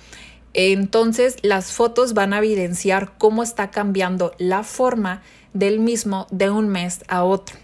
Entonces 0.52 1.36
las 1.40 1.72
fotos 1.72 2.12
van 2.12 2.34
a 2.34 2.38
evidenciar 2.40 3.14
cómo 3.16 3.42
está 3.42 3.70
cambiando 3.70 4.32
la 4.36 4.62
forma 4.62 5.22
del 5.54 5.80
mismo 5.80 6.26
de 6.30 6.50
un 6.50 6.68
mes 6.68 7.02
a 7.08 7.24
otro. 7.24 7.56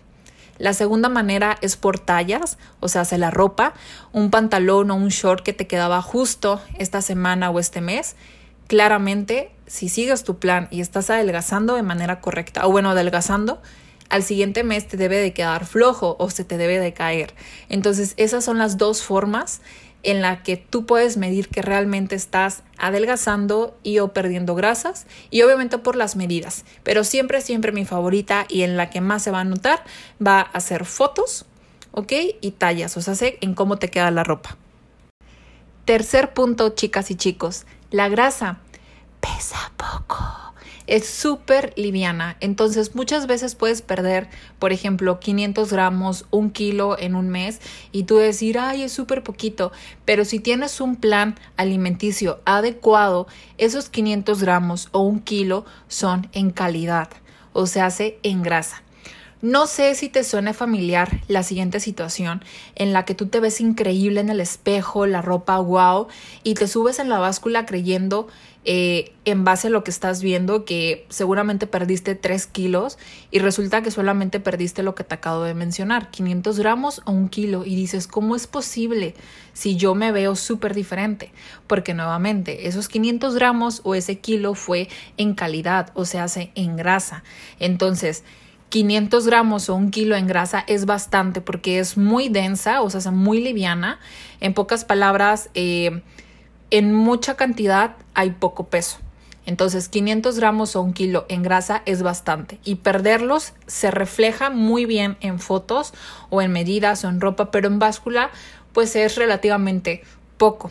La 0.56 0.72
segunda 0.72 1.10
manera 1.10 1.58
es 1.60 1.76
por 1.76 1.98
tallas, 1.98 2.56
o 2.80 2.88
sea, 2.88 3.02
hace 3.02 3.18
la 3.18 3.30
ropa, 3.30 3.74
un 4.14 4.30
pantalón 4.30 4.90
o 4.90 4.94
un 4.94 5.08
short 5.08 5.44
que 5.44 5.52
te 5.52 5.66
quedaba 5.66 6.00
justo 6.00 6.62
esta 6.78 7.02
semana 7.02 7.50
o 7.50 7.58
este 7.58 7.82
mes 7.82 8.16
claramente, 8.66 9.50
si 9.66 9.88
sigues 9.88 10.24
tu 10.24 10.38
plan 10.38 10.68
y 10.70 10.80
estás 10.80 11.10
adelgazando 11.10 11.74
de 11.74 11.82
manera 11.82 12.20
correcta, 12.20 12.66
o 12.66 12.72
bueno, 12.72 12.90
adelgazando, 12.90 13.60
al 14.08 14.22
siguiente 14.22 14.62
mes 14.62 14.86
te 14.86 14.96
debe 14.96 15.16
de 15.16 15.32
quedar 15.32 15.64
flojo 15.64 16.16
o 16.18 16.28
se 16.28 16.44
te 16.44 16.58
debe 16.58 16.78
de 16.78 16.92
caer. 16.92 17.34
Entonces, 17.70 18.12
esas 18.18 18.44
son 18.44 18.58
las 18.58 18.76
dos 18.76 19.02
formas 19.02 19.62
en 20.02 20.20
la 20.20 20.42
que 20.42 20.56
tú 20.56 20.84
puedes 20.84 21.16
medir 21.16 21.48
que 21.48 21.62
realmente 21.62 22.14
estás 22.14 22.62
adelgazando 22.76 23.78
y 23.82 24.00
o 24.00 24.12
perdiendo 24.12 24.54
grasas 24.54 25.06
y 25.30 25.42
obviamente 25.42 25.78
por 25.78 25.96
las 25.96 26.16
medidas. 26.16 26.64
Pero 26.82 27.04
siempre, 27.04 27.40
siempre 27.40 27.72
mi 27.72 27.84
favorita 27.84 28.46
y 28.48 28.62
en 28.62 28.76
la 28.76 28.90
que 28.90 29.00
más 29.00 29.22
se 29.22 29.30
va 29.30 29.40
a 29.40 29.44
notar 29.44 29.84
va 30.24 30.40
a 30.40 30.60
ser 30.60 30.84
fotos, 30.84 31.46
¿ok? 31.92 32.12
Y 32.40 32.52
tallas, 32.52 32.96
o 32.96 33.00
sea, 33.00 33.14
sé 33.14 33.38
en 33.40 33.54
cómo 33.54 33.78
te 33.78 33.88
queda 33.88 34.10
la 34.10 34.24
ropa. 34.24 34.56
Tercer 35.84 36.32
punto, 36.32 36.70
chicas 36.70 37.10
y 37.10 37.14
chicos, 37.14 37.64
la 37.92 38.08
grasa 38.08 38.58
pesa 39.20 39.70
poco. 39.76 40.18
Es 40.88 41.06
súper 41.08 41.72
liviana, 41.76 42.36
entonces 42.40 42.96
muchas 42.96 43.28
veces 43.28 43.54
puedes 43.54 43.82
perder, 43.82 44.28
por 44.58 44.72
ejemplo, 44.72 45.20
500 45.20 45.72
gramos, 45.72 46.26
un 46.30 46.50
kilo 46.50 46.98
en 46.98 47.14
un 47.14 47.28
mes 47.28 47.60
y 47.92 48.02
tú 48.02 48.16
decir, 48.16 48.58
ay, 48.58 48.82
es 48.82 48.92
súper 48.92 49.22
poquito, 49.22 49.70
pero 50.04 50.24
si 50.24 50.40
tienes 50.40 50.80
un 50.80 50.96
plan 50.96 51.36
alimenticio 51.56 52.40
adecuado, 52.44 53.28
esos 53.58 53.90
500 53.90 54.42
gramos 54.42 54.88
o 54.90 55.00
un 55.02 55.20
kilo 55.20 55.64
son 55.86 56.28
en 56.32 56.50
calidad 56.50 57.10
o 57.52 57.66
se 57.66 57.80
hace 57.80 58.18
en 58.24 58.42
grasa. 58.42 58.82
No 59.42 59.66
sé 59.66 59.96
si 59.96 60.08
te 60.08 60.22
suena 60.22 60.54
familiar 60.54 61.20
la 61.26 61.42
siguiente 61.42 61.80
situación 61.80 62.44
en 62.76 62.92
la 62.92 63.04
que 63.04 63.16
tú 63.16 63.26
te 63.26 63.40
ves 63.40 63.60
increíble 63.60 64.20
en 64.20 64.30
el 64.30 64.38
espejo, 64.38 65.04
la 65.04 65.20
ropa 65.20 65.58
wow, 65.58 66.06
y 66.44 66.54
te 66.54 66.68
subes 66.68 67.00
en 67.00 67.08
la 67.08 67.18
báscula 67.18 67.66
creyendo 67.66 68.28
eh, 68.64 69.12
en 69.24 69.42
base 69.42 69.66
a 69.66 69.70
lo 69.70 69.82
que 69.82 69.90
estás 69.90 70.22
viendo 70.22 70.64
que 70.64 71.04
seguramente 71.08 71.66
perdiste 71.66 72.14
3 72.14 72.46
kilos 72.46 72.98
y 73.32 73.40
resulta 73.40 73.82
que 73.82 73.90
solamente 73.90 74.38
perdiste 74.38 74.84
lo 74.84 74.94
que 74.94 75.02
te 75.02 75.16
acabo 75.16 75.42
de 75.42 75.54
mencionar, 75.54 76.12
500 76.12 76.60
gramos 76.60 77.02
o 77.04 77.10
un 77.10 77.28
kilo 77.28 77.64
y 77.64 77.74
dices, 77.74 78.06
¿cómo 78.06 78.36
es 78.36 78.46
posible 78.46 79.16
si 79.54 79.74
yo 79.74 79.96
me 79.96 80.12
veo 80.12 80.36
súper 80.36 80.72
diferente? 80.72 81.32
Porque 81.66 81.94
nuevamente, 81.94 82.68
esos 82.68 82.86
500 82.86 83.34
gramos 83.34 83.80
o 83.82 83.96
ese 83.96 84.20
kilo 84.20 84.54
fue 84.54 84.88
en 85.16 85.34
calidad 85.34 85.90
o 85.94 86.04
se 86.04 86.20
hace 86.20 86.52
en 86.54 86.76
grasa. 86.76 87.24
Entonces, 87.58 88.22
500 88.72 89.26
gramos 89.26 89.68
o 89.68 89.74
un 89.74 89.90
kilo 89.90 90.16
en 90.16 90.26
grasa 90.26 90.64
es 90.66 90.86
bastante 90.86 91.42
porque 91.42 91.78
es 91.78 91.98
muy 91.98 92.30
densa, 92.30 92.80
o 92.80 92.88
sea, 92.88 93.00
es 93.00 93.06
muy 93.12 93.38
liviana. 93.38 94.00
En 94.40 94.54
pocas 94.54 94.86
palabras, 94.86 95.50
eh, 95.52 96.00
en 96.70 96.94
mucha 96.94 97.36
cantidad 97.36 97.96
hay 98.14 98.30
poco 98.30 98.68
peso. 98.68 98.96
Entonces, 99.44 99.90
500 99.90 100.38
gramos 100.38 100.74
o 100.74 100.80
un 100.80 100.94
kilo 100.94 101.26
en 101.28 101.42
grasa 101.42 101.82
es 101.84 102.02
bastante. 102.02 102.60
Y 102.64 102.76
perderlos 102.76 103.52
se 103.66 103.90
refleja 103.90 104.48
muy 104.48 104.86
bien 104.86 105.18
en 105.20 105.38
fotos 105.38 105.92
o 106.30 106.40
en 106.40 106.50
medidas 106.50 107.04
o 107.04 107.10
en 107.10 107.20
ropa, 107.20 107.50
pero 107.50 107.66
en 107.66 107.78
báscula, 107.78 108.30
pues 108.72 108.96
es 108.96 109.16
relativamente 109.16 110.02
poco. 110.38 110.70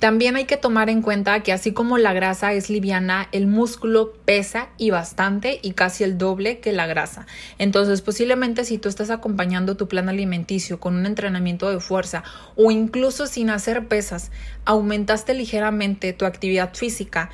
También 0.00 0.34
hay 0.36 0.46
que 0.46 0.56
tomar 0.56 0.88
en 0.88 1.02
cuenta 1.02 1.40
que 1.40 1.52
así 1.52 1.72
como 1.72 1.98
la 1.98 2.14
grasa 2.14 2.54
es 2.54 2.70
liviana, 2.70 3.28
el 3.32 3.46
músculo 3.46 4.14
pesa 4.24 4.70
y 4.78 4.88
bastante 4.88 5.60
y 5.62 5.72
casi 5.72 6.04
el 6.04 6.16
doble 6.16 6.58
que 6.58 6.72
la 6.72 6.86
grasa. 6.86 7.26
Entonces 7.58 8.00
posiblemente 8.00 8.64
si 8.64 8.78
tú 8.78 8.88
estás 8.88 9.10
acompañando 9.10 9.76
tu 9.76 9.88
plan 9.88 10.08
alimenticio 10.08 10.80
con 10.80 10.96
un 10.96 11.04
entrenamiento 11.04 11.68
de 11.68 11.80
fuerza 11.80 12.24
o 12.56 12.70
incluso 12.70 13.26
sin 13.26 13.50
hacer 13.50 13.88
pesas, 13.88 14.32
aumentaste 14.64 15.34
ligeramente 15.34 16.14
tu 16.14 16.24
actividad 16.24 16.74
física 16.74 17.28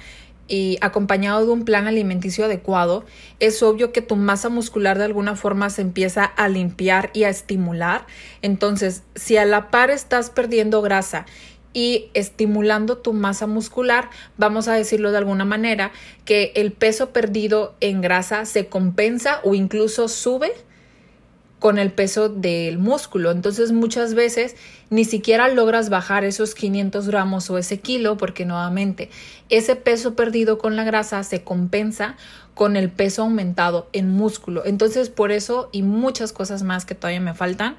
y 0.49 0.79
acompañado 0.81 1.45
de 1.45 1.53
un 1.53 1.65
plan 1.65 1.87
alimenticio 1.87 2.45
adecuado, 2.45 3.05
es 3.41 3.63
obvio 3.63 3.93
que 3.93 4.01
tu 4.01 4.17
masa 4.17 4.49
muscular 4.49 4.99
de 4.99 5.05
alguna 5.05 5.35
forma 5.35 5.71
se 5.71 5.83
empieza 5.83 6.25
a 6.25 6.49
limpiar 6.49 7.11
y 7.15 7.25
a 7.25 7.29
estimular. 7.29 8.07
Entonces, 8.43 9.03
si 9.15 9.37
a 9.37 9.45
la 9.45 9.71
par 9.71 9.91
estás 9.91 10.31
perdiendo 10.31 10.83
grasa 10.83 11.27
y 11.77 12.09
estimulando 12.15 12.97
tu 12.97 13.13
masa 13.13 13.47
muscular, 13.47 14.09
vamos 14.39 14.67
a 14.67 14.73
decirlo 14.73 15.11
de 15.11 15.19
alguna 15.19 15.45
manera, 15.45 15.93
que 16.25 16.53
el 16.55 16.73
peso 16.73 17.11
perdido 17.11 17.75
en 17.81 18.01
grasa 18.01 18.47
se 18.47 18.69
compensa 18.69 19.41
o 19.45 19.55
incluso 19.55 20.09
sube 20.09 20.55
con 21.59 21.79
el 21.79 21.93
peso 21.93 22.31
del 22.31 22.79
músculo. 22.79 23.31
Entonces 23.31 23.73
muchas 23.73 24.15
veces 24.15 24.57
ni 24.89 25.05
siquiera 25.05 25.49
logras 25.49 25.91
bajar 25.91 26.25
esos 26.25 26.55
500 26.55 27.09
gramos 27.09 27.51
o 27.51 27.59
ese 27.59 27.79
kilo 27.79 28.17
porque 28.17 28.47
nuevamente 28.47 29.11
ese 29.51 29.77
peso 29.77 30.15
perdido 30.15 30.57
con 30.57 30.77
la 30.77 30.85
grasa 30.85 31.23
se 31.25 31.43
compensa 31.43 32.17
con 32.55 32.77
el 32.77 32.89
peso 32.89 33.21
aumentado 33.21 33.87
en 33.93 34.09
músculo. 34.09 34.65
Entonces 34.65 35.11
por 35.11 35.31
eso 35.31 35.69
y 35.73 35.83
muchas 35.83 36.33
cosas 36.33 36.63
más 36.63 36.87
que 36.87 36.95
todavía 36.95 37.21
me 37.21 37.35
faltan, 37.35 37.77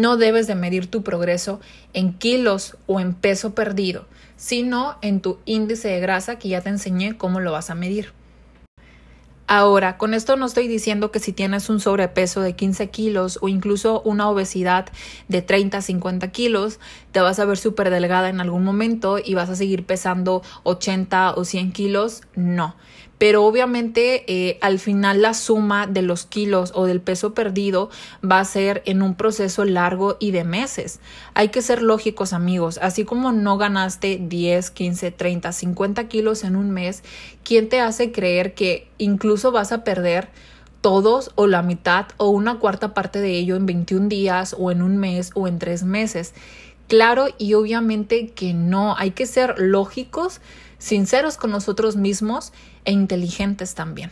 no 0.00 0.16
debes 0.16 0.46
de 0.46 0.54
medir 0.54 0.90
tu 0.90 1.02
progreso 1.02 1.60
en 1.92 2.12
kilos 2.14 2.76
o 2.86 3.00
en 3.00 3.14
peso 3.14 3.54
perdido, 3.54 4.06
sino 4.36 4.96
en 5.02 5.20
tu 5.20 5.38
índice 5.44 5.88
de 5.88 6.00
grasa 6.00 6.38
que 6.38 6.48
ya 6.48 6.60
te 6.60 6.70
enseñé 6.70 7.16
cómo 7.16 7.40
lo 7.40 7.52
vas 7.52 7.70
a 7.70 7.74
medir. 7.74 8.12
Ahora, 9.46 9.98
con 9.98 10.14
esto 10.14 10.36
no 10.36 10.46
estoy 10.46 10.68
diciendo 10.68 11.10
que 11.10 11.20
si 11.20 11.34
tienes 11.34 11.68
un 11.68 11.78
sobrepeso 11.78 12.40
de 12.40 12.56
15 12.56 12.88
kilos 12.88 13.38
o 13.42 13.48
incluso 13.48 14.00
una 14.00 14.30
obesidad 14.30 14.86
de 15.28 15.42
30, 15.42 15.82
50 15.82 16.32
kilos, 16.32 16.80
te 17.12 17.20
vas 17.20 17.38
a 17.38 17.44
ver 17.44 17.58
súper 17.58 17.90
delgada 17.90 18.30
en 18.30 18.40
algún 18.40 18.64
momento 18.64 19.18
y 19.22 19.34
vas 19.34 19.50
a 19.50 19.56
seguir 19.56 19.84
pesando 19.84 20.42
80 20.62 21.34
o 21.34 21.44
100 21.44 21.72
kilos. 21.72 22.22
No 22.34 22.74
pero 23.24 23.46
obviamente 23.46 24.22
eh, 24.26 24.58
al 24.60 24.78
final 24.78 25.22
la 25.22 25.32
suma 25.32 25.86
de 25.86 26.02
los 26.02 26.26
kilos 26.26 26.72
o 26.74 26.84
del 26.84 27.00
peso 27.00 27.32
perdido 27.32 27.88
va 28.22 28.38
a 28.38 28.44
ser 28.44 28.82
en 28.84 29.00
un 29.00 29.14
proceso 29.14 29.64
largo 29.64 30.18
y 30.20 30.30
de 30.30 30.44
meses. 30.44 31.00
Hay 31.32 31.48
que 31.48 31.62
ser 31.62 31.80
lógicos 31.80 32.34
amigos, 32.34 32.78
así 32.82 33.06
como 33.06 33.32
no 33.32 33.56
ganaste 33.56 34.20
10, 34.20 34.70
15, 34.70 35.10
30, 35.10 35.52
50 35.52 36.06
kilos 36.06 36.44
en 36.44 36.54
un 36.54 36.70
mes, 36.70 37.02
¿quién 37.44 37.70
te 37.70 37.80
hace 37.80 38.12
creer 38.12 38.52
que 38.52 38.88
incluso 38.98 39.52
vas 39.52 39.72
a 39.72 39.84
perder 39.84 40.28
todos 40.82 41.30
o 41.34 41.46
la 41.46 41.62
mitad 41.62 42.08
o 42.18 42.28
una 42.28 42.58
cuarta 42.58 42.92
parte 42.92 43.22
de 43.22 43.38
ello 43.38 43.56
en 43.56 43.64
21 43.64 44.08
días 44.08 44.54
o 44.58 44.70
en 44.70 44.82
un 44.82 44.98
mes 44.98 45.30
o 45.32 45.48
en 45.48 45.58
tres 45.58 45.82
meses? 45.82 46.34
Claro 46.88 47.28
y 47.38 47.54
obviamente 47.54 48.28
que 48.28 48.52
no, 48.52 48.96
hay 48.96 49.12
que 49.12 49.26
ser 49.26 49.54
lógicos, 49.58 50.40
sinceros 50.78 51.36
con 51.36 51.50
nosotros 51.50 51.96
mismos 51.96 52.52
e 52.84 52.92
inteligentes 52.92 53.74
también. 53.74 54.10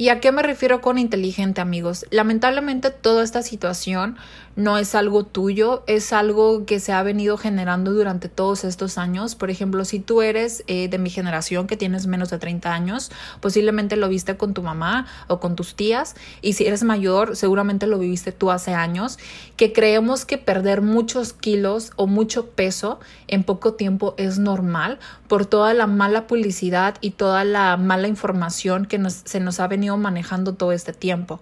¿Y 0.00 0.10
a 0.10 0.20
qué 0.20 0.30
me 0.30 0.44
refiero 0.44 0.80
con 0.80 0.96
inteligente, 0.96 1.60
amigos? 1.60 2.06
Lamentablemente 2.12 2.90
toda 2.90 3.24
esta 3.24 3.42
situación 3.42 4.16
no 4.54 4.78
es 4.78 4.94
algo 4.94 5.24
tuyo, 5.24 5.82
es 5.88 6.12
algo 6.12 6.66
que 6.66 6.78
se 6.78 6.92
ha 6.92 7.02
venido 7.02 7.36
generando 7.36 7.92
durante 7.92 8.28
todos 8.28 8.62
estos 8.62 8.96
años. 8.96 9.34
Por 9.34 9.50
ejemplo, 9.50 9.84
si 9.84 9.98
tú 9.98 10.22
eres 10.22 10.62
eh, 10.68 10.88
de 10.88 10.98
mi 10.98 11.10
generación 11.10 11.66
que 11.66 11.76
tienes 11.76 12.06
menos 12.06 12.30
de 12.30 12.38
30 12.38 12.72
años, 12.72 13.10
posiblemente 13.40 13.96
lo 13.96 14.08
viste 14.08 14.36
con 14.36 14.54
tu 14.54 14.62
mamá 14.62 15.06
o 15.26 15.40
con 15.40 15.56
tus 15.56 15.74
tías. 15.74 16.14
Y 16.42 16.52
si 16.52 16.64
eres 16.64 16.84
mayor, 16.84 17.34
seguramente 17.34 17.88
lo 17.88 17.98
viviste 17.98 18.30
tú 18.30 18.52
hace 18.52 18.74
años, 18.74 19.18
que 19.56 19.72
creemos 19.72 20.24
que 20.24 20.38
perder 20.38 20.80
muchos 20.80 21.32
kilos 21.32 21.90
o 21.96 22.06
mucho 22.06 22.50
peso 22.50 23.00
en 23.26 23.42
poco 23.42 23.74
tiempo 23.74 24.14
es 24.16 24.38
normal 24.38 25.00
por 25.26 25.44
toda 25.44 25.74
la 25.74 25.86
mala 25.86 26.26
publicidad 26.26 26.96
y 27.00 27.10
toda 27.10 27.44
la 27.44 27.76
mala 27.76 28.08
información 28.08 28.86
que 28.86 28.98
se 29.10 29.40
nos 29.40 29.60
ha 29.60 29.66
venido 29.66 29.87
manejando 29.96 30.54
todo 30.54 30.72
este 30.72 30.92
tiempo 30.92 31.40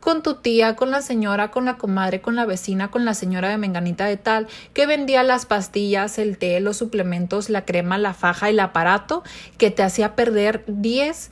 con 0.00 0.22
tu 0.22 0.34
tía, 0.34 0.76
con 0.76 0.90
la 0.90 1.02
señora, 1.02 1.50
con 1.50 1.64
la 1.64 1.76
comadre, 1.76 2.20
con 2.20 2.36
la 2.36 2.46
vecina, 2.46 2.90
con 2.90 3.04
la 3.04 3.14
señora 3.14 3.48
de 3.48 3.58
menganita 3.58 4.06
de 4.06 4.16
tal, 4.16 4.46
que 4.72 4.86
vendía 4.86 5.22
las 5.22 5.46
pastillas, 5.46 6.18
el 6.18 6.38
té, 6.38 6.60
los 6.60 6.76
suplementos, 6.76 7.50
la 7.50 7.64
crema, 7.64 7.98
la 7.98 8.14
faja, 8.14 8.48
el 8.48 8.60
aparato, 8.60 9.22
que 9.58 9.70
te 9.70 9.82
hacía 9.82 10.14
perder 10.14 10.64
10 10.66 11.30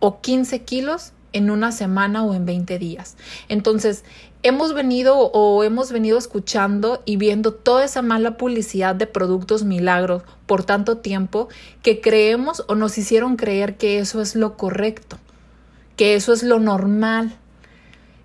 o 0.00 0.20
15 0.20 0.62
kilos 0.62 1.12
en 1.32 1.50
una 1.50 1.72
semana 1.72 2.24
o 2.24 2.34
en 2.34 2.46
20 2.46 2.78
días. 2.78 3.16
Entonces, 3.48 4.04
hemos 4.42 4.72
venido 4.74 5.16
o 5.18 5.62
hemos 5.62 5.92
venido 5.92 6.18
escuchando 6.18 7.02
y 7.04 7.16
viendo 7.16 7.52
toda 7.52 7.84
esa 7.84 8.02
mala 8.02 8.36
publicidad 8.36 8.94
de 8.94 9.06
productos 9.06 9.64
milagros 9.64 10.22
por 10.46 10.64
tanto 10.64 10.98
tiempo 10.98 11.48
que 11.82 12.00
creemos 12.00 12.64
o 12.68 12.74
nos 12.74 12.96
hicieron 12.98 13.36
creer 13.36 13.76
que 13.76 13.98
eso 13.98 14.22
es 14.22 14.34
lo 14.34 14.56
correcto, 14.56 15.18
que 15.98 16.14
eso 16.14 16.32
es 16.32 16.42
lo 16.42 16.60
normal. 16.60 17.36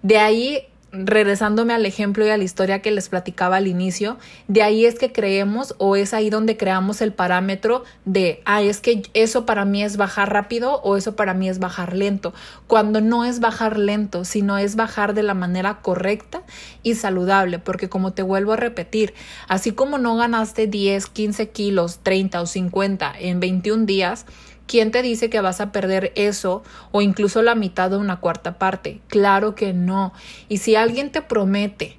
De 0.04 0.20
ahí, 0.20 0.68
regresándome 0.92 1.74
al 1.74 1.88
ejemplo 1.88 2.24
y 2.24 2.30
a 2.30 2.38
la 2.38 2.44
historia 2.44 2.84
que 2.84 2.92
les 2.92 3.10
platicaba 3.10 3.58
al 3.58 3.66
inicio, 3.66 4.20
de 4.48 4.62
ahí 4.62 4.86
es 4.86 5.00
que 5.00 5.12
creemos 5.12 5.74
o 5.80 5.96
es 5.96 6.14
ahí 6.14 6.30
donde 6.30 6.56
creamos 6.56 7.02
el 7.02 7.14
parámetro 7.14 7.84
de, 8.06 8.44
ah, 8.46 8.62
es 8.62 8.80
que 8.80 9.02
eso 9.16 9.48
para 9.48 9.66
mí 9.66 9.84
es 9.84 9.98
bajar 9.98 10.32
rápido 10.32 10.82
o 10.84 10.98
eso 10.98 11.16
para 11.16 11.34
mí 11.34 11.50
es 11.50 11.58
bajar 11.58 11.96
lento, 11.96 12.36
cuando 12.68 13.02
no 13.02 13.26
es 13.26 13.40
bajar 13.40 13.80
lento, 13.80 14.24
sino 14.24 14.60
es 14.60 14.76
bajar 14.76 15.16
de 15.16 15.24
la 15.24 15.34
manera 15.34 15.82
correcta 15.82 16.44
y 16.84 16.94
saludable, 16.94 17.58
porque 17.58 17.90
como 17.90 18.14
te 18.14 18.22
vuelvo 18.22 18.54
a 18.54 18.58
repetir, 18.58 19.16
así 19.48 19.72
como 19.72 19.98
no 19.98 20.16
ganaste 20.16 20.68
10, 20.68 21.08
15 21.08 21.50
kilos, 21.50 22.02
30 22.04 22.40
o 22.40 22.46
50 22.46 23.14
en 23.18 23.40
21 23.40 23.86
días, 23.86 24.28
¿Quién 24.68 24.92
te 24.92 25.02
dice 25.02 25.30
que 25.30 25.42
vas 25.42 25.62
a 25.62 25.72
perder 25.72 26.12
eso 26.16 26.64
o 26.92 27.02
incluso 27.02 27.42
la 27.42 27.56
mitad 27.56 27.90
de 27.90 27.98
una 27.98 28.20
cuarta 28.20 28.58
parte? 28.58 29.02
Claro 29.08 29.56
que 29.56 29.74
no. 29.74 30.14
Y 30.50 30.58
si 30.58 30.76
alguien 30.76 31.12
te 31.12 31.22
promete 31.22 31.98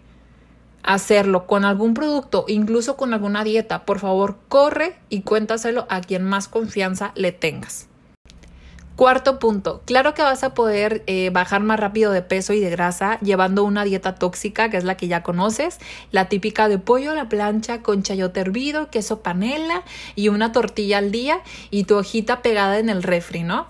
hacerlo 0.83 1.47
con 1.47 1.65
algún 1.65 1.95
producto, 1.95 2.45
incluso 2.49 2.97
con 2.97 3.15
alguna 3.15 3.45
dieta, 3.45 3.85
por 3.85 3.99
favor, 3.99 4.39
corre 4.49 4.97
y 5.09 5.23
cuéntaselo 5.23 5.87
a 5.89 6.01
quien 6.01 6.25
más 6.25 6.49
confianza 6.49 7.13
le 7.15 7.33
tengas. 7.33 7.89
Cuarto 8.97 9.41
punto, 9.41 9.83
claro 9.87 10.15
que 10.15 10.23
vas 10.23 10.45
a 10.45 10.55
poder 10.55 11.03
eh, 11.09 11.31
bajar 11.31 11.61
más 11.63 11.81
rápido 11.81 12.13
de 12.13 12.23
peso 12.23 12.53
y 12.53 12.61
de 12.61 12.71
grasa 12.71 13.19
llevando 13.19 13.65
una 13.65 13.83
dieta 13.83 14.15
tóxica, 14.15 14.71
que 14.71 14.77
es 14.77 14.85
la 14.85 14.97
que 14.97 15.09
ya 15.09 15.25
conoces, 15.25 15.81
la 16.13 16.29
típica 16.29 16.69
de 16.69 16.79
pollo 16.79 17.11
a 17.11 17.15
la 17.17 17.29
plancha 17.29 17.83
con 17.83 18.05
chayote 18.05 18.39
hervido, 18.39 18.91
queso 18.91 19.21
panela 19.21 19.83
y 20.15 20.29
una 20.29 20.53
tortilla 20.53 20.99
al 20.99 21.11
día 21.11 21.41
y 21.73 21.85
tu 21.85 21.97
hojita 21.97 22.41
pegada 22.41 22.79
en 22.79 22.89
el 22.89 23.03
refri, 23.03 23.43
¿no? 23.43 23.67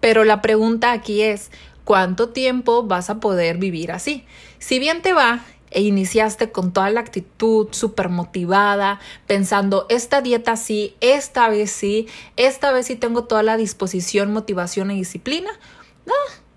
Pero 0.00 0.24
la 0.24 0.42
pregunta 0.42 0.92
aquí 0.92 1.22
es, 1.22 1.50
¿cuánto 1.84 2.28
tiempo 2.28 2.82
vas 2.82 3.08
a 3.08 3.18
poder 3.18 3.56
vivir 3.56 3.92
así? 3.92 4.26
Si 4.58 4.78
bien 4.78 5.00
te 5.00 5.14
va, 5.14 5.40
e 5.74 5.82
iniciaste 5.82 6.50
con 6.50 6.72
toda 6.72 6.88
la 6.90 7.00
actitud 7.00 7.68
súper 7.72 8.08
motivada, 8.08 9.00
pensando, 9.26 9.86
esta 9.90 10.22
dieta 10.22 10.56
sí, 10.56 10.96
esta 11.00 11.48
vez 11.48 11.70
sí, 11.70 12.06
esta 12.36 12.72
vez 12.72 12.86
sí 12.86 12.96
tengo 12.96 13.24
toda 13.24 13.42
la 13.42 13.56
disposición, 13.56 14.32
motivación 14.32 14.90
y 14.90 14.96
disciplina, 14.96 15.50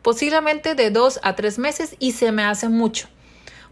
posiblemente 0.02 0.76
de 0.76 0.92
dos 0.92 1.20
a 1.24 1.36
tres 1.36 1.60
meses 1.60 1.96
y 2.00 2.14
se 2.14 2.32
me 2.32 2.44
hace 2.44 2.70
mucho. 2.70 3.10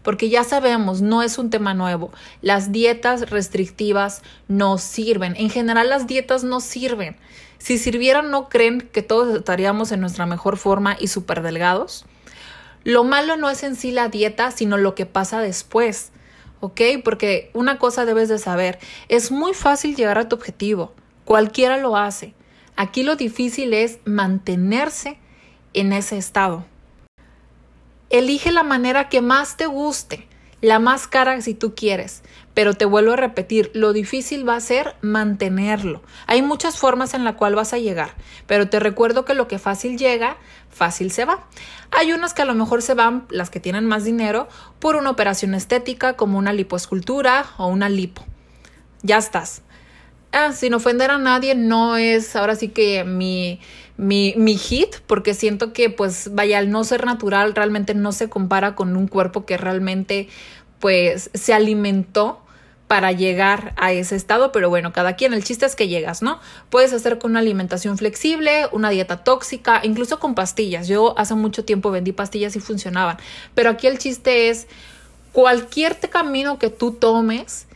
Porque 0.02 0.28
ya 0.28 0.44
sabemos, 0.44 1.00
no 1.00 1.22
es 1.22 1.36
un 1.38 1.50
tema 1.50 1.74
nuevo. 1.74 2.12
Las 2.40 2.70
dietas 2.70 3.30
restrictivas 3.30 4.22
no 4.46 4.78
sirven. 4.78 5.34
En 5.36 5.50
general 5.50 5.88
las 5.88 6.06
dietas 6.06 6.44
no 6.44 6.60
sirven. 6.60 7.16
Si 7.58 7.76
sirvieran, 7.76 8.30
¿no 8.30 8.48
creen 8.48 8.88
que 8.92 9.02
todos 9.02 9.36
estaríamos 9.36 9.90
en 9.90 10.00
nuestra 10.00 10.26
mejor 10.26 10.58
forma 10.58 10.96
y 11.00 11.08
súper 11.08 11.42
delgados? 11.42 12.04
Lo 12.86 13.02
malo 13.02 13.36
no 13.36 13.50
es 13.50 13.64
en 13.64 13.74
sí 13.74 13.90
la 13.90 14.10
dieta, 14.10 14.52
sino 14.52 14.76
lo 14.76 14.94
que 14.94 15.06
pasa 15.06 15.40
después, 15.40 16.12
¿ok? 16.60 16.80
Porque 17.02 17.50
una 17.52 17.80
cosa 17.80 18.04
debes 18.04 18.28
de 18.28 18.38
saber, 18.38 18.78
es 19.08 19.32
muy 19.32 19.54
fácil 19.54 19.96
llegar 19.96 20.18
a 20.18 20.28
tu 20.28 20.36
objetivo, 20.36 20.94
cualquiera 21.24 21.78
lo 21.78 21.96
hace. 21.96 22.32
Aquí 22.76 23.02
lo 23.02 23.16
difícil 23.16 23.74
es 23.74 23.98
mantenerse 24.04 25.18
en 25.74 25.92
ese 25.92 26.16
estado. 26.16 26.64
Elige 28.08 28.52
la 28.52 28.62
manera 28.62 29.08
que 29.08 29.20
más 29.20 29.56
te 29.56 29.66
guste 29.66 30.28
la 30.66 30.80
más 30.80 31.06
cara 31.06 31.40
si 31.42 31.54
tú 31.54 31.76
quieres, 31.76 32.22
pero 32.52 32.74
te 32.74 32.86
vuelvo 32.86 33.12
a 33.12 33.16
repetir, 33.16 33.70
lo 33.72 33.92
difícil 33.92 34.46
va 34.46 34.56
a 34.56 34.60
ser 34.60 34.96
mantenerlo. 35.00 36.02
Hay 36.26 36.42
muchas 36.42 36.76
formas 36.76 37.14
en 37.14 37.22
la 37.22 37.36
cual 37.36 37.54
vas 37.54 37.72
a 37.72 37.78
llegar, 37.78 38.16
pero 38.48 38.68
te 38.68 38.80
recuerdo 38.80 39.24
que 39.24 39.34
lo 39.34 39.46
que 39.46 39.60
fácil 39.60 39.96
llega, 39.96 40.38
fácil 40.68 41.12
se 41.12 41.24
va. 41.24 41.46
Hay 41.92 42.12
unas 42.12 42.34
que 42.34 42.42
a 42.42 42.46
lo 42.46 42.54
mejor 42.54 42.82
se 42.82 42.94
van, 42.94 43.28
las 43.30 43.48
que 43.48 43.60
tienen 43.60 43.86
más 43.86 44.02
dinero, 44.02 44.48
por 44.80 44.96
una 44.96 45.10
operación 45.10 45.54
estética 45.54 46.14
como 46.14 46.36
una 46.36 46.52
lipoescultura 46.52 47.46
o 47.58 47.68
una 47.68 47.88
lipo. 47.88 48.24
Ya 49.02 49.18
estás. 49.18 49.62
Ah, 50.32 50.52
sin 50.52 50.74
ofender 50.74 51.10
a 51.10 51.18
nadie, 51.18 51.54
no 51.54 51.96
es 51.96 52.34
ahora 52.36 52.56
sí 52.56 52.68
que 52.68 53.04
mi, 53.04 53.60
mi, 53.96 54.34
mi, 54.36 54.58
hit, 54.58 54.96
porque 55.06 55.32
siento 55.32 55.72
que, 55.72 55.88
pues, 55.88 56.30
vaya, 56.34 56.58
al 56.58 56.70
no 56.70 56.84
ser 56.84 57.06
natural, 57.06 57.54
realmente 57.54 57.94
no 57.94 58.12
se 58.12 58.28
compara 58.28 58.74
con 58.74 58.96
un 58.96 59.08
cuerpo 59.08 59.46
que 59.46 59.56
realmente, 59.56 60.28
pues, 60.80 61.30
se 61.34 61.54
alimentó 61.54 62.40
para 62.86 63.10
llegar 63.10 63.74
a 63.76 63.92
ese 63.92 64.14
estado, 64.14 64.52
pero 64.52 64.68
bueno, 64.68 64.92
cada 64.92 65.16
quien, 65.16 65.32
el 65.34 65.42
chiste 65.42 65.66
es 65.66 65.74
que 65.74 65.88
llegas, 65.88 66.22
¿no? 66.22 66.38
Puedes 66.70 66.92
hacer 66.92 67.18
con 67.18 67.32
una 67.32 67.40
alimentación 67.40 67.98
flexible, 67.98 68.68
una 68.70 68.90
dieta 68.90 69.24
tóxica, 69.24 69.80
incluso 69.82 70.20
con 70.20 70.34
pastillas. 70.34 70.86
Yo 70.86 71.18
hace 71.18 71.34
mucho 71.34 71.64
tiempo 71.64 71.90
vendí 71.90 72.12
pastillas 72.12 72.54
y 72.54 72.60
funcionaban, 72.60 73.16
pero 73.54 73.70
aquí 73.70 73.88
el 73.88 73.98
chiste 73.98 74.50
es 74.50 74.68
cualquier 75.32 75.98
camino 75.98 76.58
que 76.58 76.70
tú 76.70 76.92
tomes, 76.92 77.66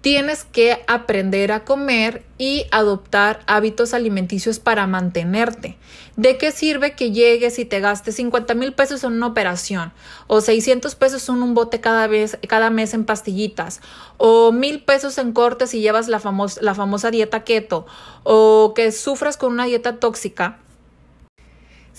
tienes 0.00 0.44
que 0.44 0.84
aprender 0.86 1.50
a 1.52 1.64
comer 1.64 2.24
y 2.38 2.66
adoptar 2.70 3.40
hábitos 3.46 3.94
alimenticios 3.94 4.58
para 4.58 4.86
mantenerte. 4.86 5.76
¿De 6.16 6.36
qué 6.38 6.52
sirve 6.52 6.94
que 6.94 7.12
llegues 7.12 7.58
y 7.58 7.64
te 7.64 7.80
gastes 7.80 8.16
50 8.16 8.54
mil 8.54 8.72
pesos 8.72 9.04
en 9.04 9.12
una 9.12 9.26
operación 9.26 9.92
o 10.26 10.40
600 10.40 10.94
pesos 10.94 11.28
en 11.28 11.42
un 11.42 11.54
bote 11.54 11.80
cada, 11.80 12.06
vez, 12.06 12.38
cada 12.48 12.70
mes 12.70 12.94
en 12.94 13.04
pastillitas 13.04 13.80
o 14.16 14.52
mil 14.52 14.82
pesos 14.82 15.18
en 15.18 15.32
cortes 15.32 15.74
y 15.74 15.80
llevas 15.80 16.08
la, 16.08 16.20
la 16.60 16.74
famosa 16.74 17.10
dieta 17.10 17.44
keto 17.44 17.86
o 18.22 18.72
que 18.74 18.92
sufras 18.92 19.36
con 19.36 19.52
una 19.52 19.64
dieta 19.64 19.96
tóxica? 19.96 20.58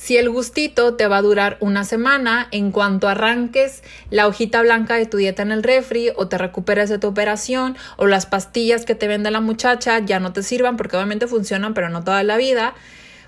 Si 0.01 0.15
el 0.15 0.29
gustito 0.29 0.95
te 0.95 1.07
va 1.07 1.17
a 1.17 1.21
durar 1.21 1.57
una 1.59 1.83
semana, 1.83 2.47
en 2.51 2.71
cuanto 2.71 3.09
arranques 3.09 3.83
la 4.09 4.27
hojita 4.27 4.61
blanca 4.61 4.95
de 4.95 5.05
tu 5.05 5.17
dieta 5.17 5.41
en 5.41 5.51
el 5.51 5.61
refri 5.61 6.11
o 6.15 6.29
te 6.29 6.37
recuperes 6.37 6.89
de 6.89 6.99
tu 6.99 7.07
operación 7.07 7.75
o 7.97 8.07
las 8.07 8.25
pastillas 8.25 8.85
que 8.85 8.95
te 8.95 9.09
vende 9.09 9.29
la 9.29 9.41
muchacha 9.41 9.99
ya 9.99 10.21
no 10.21 10.31
te 10.31 10.41
sirvan 10.41 10.77
porque 10.77 10.95
obviamente 10.95 11.27
funcionan 11.27 11.73
pero 11.73 11.89
no 11.89 12.01
toda 12.01 12.23
la 12.23 12.37
vida, 12.37 12.75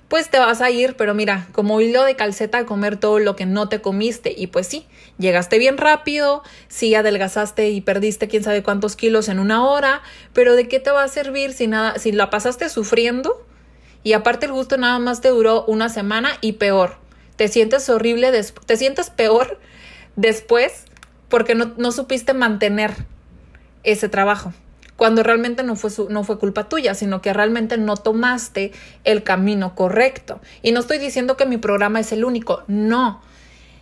pues 0.08 0.30
te 0.30 0.40
vas 0.40 0.62
a 0.62 0.72
ir, 0.72 0.96
pero 0.96 1.14
mira, 1.14 1.50
como 1.52 1.82
hilo 1.82 2.06
de 2.06 2.16
calceta 2.16 2.60
a 2.60 2.66
comer 2.66 2.96
todo 2.96 3.20
lo 3.20 3.36
que 3.36 3.46
no 3.46 3.68
te 3.68 3.82
comiste. 3.82 4.34
Y 4.36 4.48
pues 4.48 4.66
sí, 4.66 4.88
llegaste 5.18 5.58
bien 5.60 5.78
rápido, 5.78 6.42
sí 6.70 6.96
adelgazaste 6.96 7.70
y 7.70 7.82
perdiste 7.82 8.30
quién 8.30 8.46
sabe 8.46 8.64
cuántos 8.64 8.96
kilos 8.96 9.28
en 9.28 9.40
una 9.40 9.68
hora, 9.68 10.02
pero 10.32 10.56
¿de 10.56 10.70
qué 10.70 10.80
te 10.80 10.92
va 10.92 11.04
a 11.04 11.10
servir 11.10 11.52
si 11.52 11.68
nada, 11.68 12.00
si 12.00 12.14
la 12.14 12.30
pasaste 12.30 12.70
sufriendo? 12.70 13.46
Y 14.04 14.14
aparte 14.14 14.48
el 14.48 14.52
gusto 14.52 14.78
nada 14.78 15.00
más 15.00 15.22
te 15.22 15.30
duró 15.30 15.64
una 15.66 15.90
semana 15.90 16.32
y 16.42 16.54
peor. 16.54 16.96
Te 17.36 17.48
sientes 17.48 17.90
horrible, 17.90 18.32
te 18.66 18.78
sientes 18.78 19.10
peor 19.10 19.60
después 20.16 20.86
porque 21.30 21.56
no, 21.56 21.74
no, 21.78 21.92
supiste 21.92 22.34
mantener 22.34 22.94
ese 23.84 24.10
trabajo. 24.10 24.54
Cuando 24.98 25.24
realmente 25.24 25.64
no 25.64 25.76
fue, 25.76 25.90
no 26.10 26.24
fue 26.24 26.38
culpa 26.38 26.70
tuya, 26.70 26.94
sino 26.94 27.22
que 27.22 27.34
realmente 27.34 27.78
no 27.78 27.96
tomaste 27.96 28.72
el 29.04 29.24
camino 29.24 29.74
correcto. 29.74 30.42
Y 30.62 30.72
no 30.72 30.82
estoy 30.82 31.00
diciendo 31.00 31.38
que 31.38 31.46
mi 31.46 31.58
programa 31.58 32.00
es 32.00 32.12
el 32.12 32.26
único, 32.26 32.64
no 32.68 33.22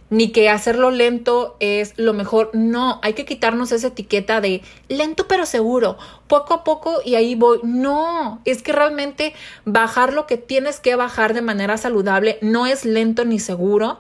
ni 0.10 0.32
que 0.32 0.50
hacerlo 0.50 0.92
lento 0.92 1.56
es 1.60 1.94
lo 1.98 2.14
mejor. 2.14 2.52
No, 2.54 3.00
hay 3.04 3.14
que 3.14 3.26
quitarnos 3.26 3.72
esa 3.72 3.88
etiqueta 3.88 4.42
de 4.42 4.62
lento 4.88 5.28
pero 5.28 5.46
seguro, 5.46 5.98
poco 6.28 6.54
a 6.54 6.64
poco 6.64 7.02
y 7.04 7.16
ahí 7.16 7.36
voy. 7.36 7.60
No, 7.64 8.42
es 8.46 8.62
que 8.62 8.72
realmente 8.72 9.34
bajar 9.66 10.14
lo 10.14 10.28
que 10.28 10.38
tienes 10.38 10.80
que 10.80 10.96
bajar 10.96 11.34
de 11.34 11.42
manera 11.42 11.78
saludable 11.78 12.38
no 12.42 12.66
es 12.66 12.86
lento 12.86 13.26
ni 13.26 13.40
seguro 13.40 14.00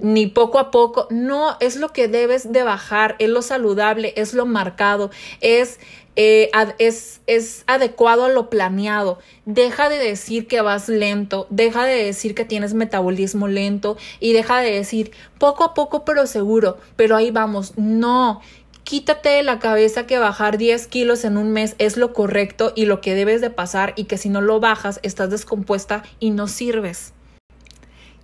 ni 0.00 0.28
poco 0.28 0.58
a 0.58 0.70
poco, 0.70 1.08
no, 1.10 1.56
es 1.60 1.76
lo 1.76 1.88
que 1.88 2.08
debes 2.08 2.52
de 2.52 2.62
bajar, 2.62 3.16
es 3.18 3.28
lo 3.28 3.42
saludable, 3.42 4.12
es 4.16 4.32
lo 4.32 4.46
marcado, 4.46 5.10
es 5.40 5.80
eh, 6.20 6.50
es, 6.78 7.20
es 7.28 7.62
adecuado 7.68 8.24
a 8.24 8.28
lo 8.28 8.50
planeado. 8.50 9.20
Deja 9.46 9.88
de 9.88 9.98
decir 9.98 10.48
que 10.48 10.60
vas 10.60 10.88
lento, 10.88 11.46
deja 11.48 11.84
de 11.84 12.02
decir 12.02 12.34
que 12.34 12.44
tienes 12.44 12.74
metabolismo 12.74 13.46
lento 13.46 13.96
y 14.18 14.32
deja 14.32 14.58
de 14.58 14.72
decir 14.72 15.12
poco 15.38 15.62
a 15.62 15.74
poco 15.74 16.04
pero 16.04 16.26
seguro, 16.26 16.76
pero 16.96 17.14
ahí 17.14 17.30
vamos. 17.30 17.78
No, 17.78 18.40
quítate 18.82 19.28
de 19.28 19.44
la 19.44 19.60
cabeza 19.60 20.08
que 20.08 20.18
bajar 20.18 20.58
10 20.58 20.88
kilos 20.88 21.24
en 21.24 21.36
un 21.36 21.52
mes 21.52 21.76
es 21.78 21.96
lo 21.96 22.12
correcto 22.12 22.72
y 22.74 22.86
lo 22.86 23.00
que 23.00 23.14
debes 23.14 23.40
de 23.40 23.50
pasar 23.50 23.92
y 23.94 24.04
que 24.04 24.18
si 24.18 24.28
no 24.28 24.40
lo 24.40 24.58
bajas 24.58 24.98
estás 25.04 25.30
descompuesta 25.30 26.02
y 26.18 26.30
no 26.30 26.48
sirves. 26.48 27.12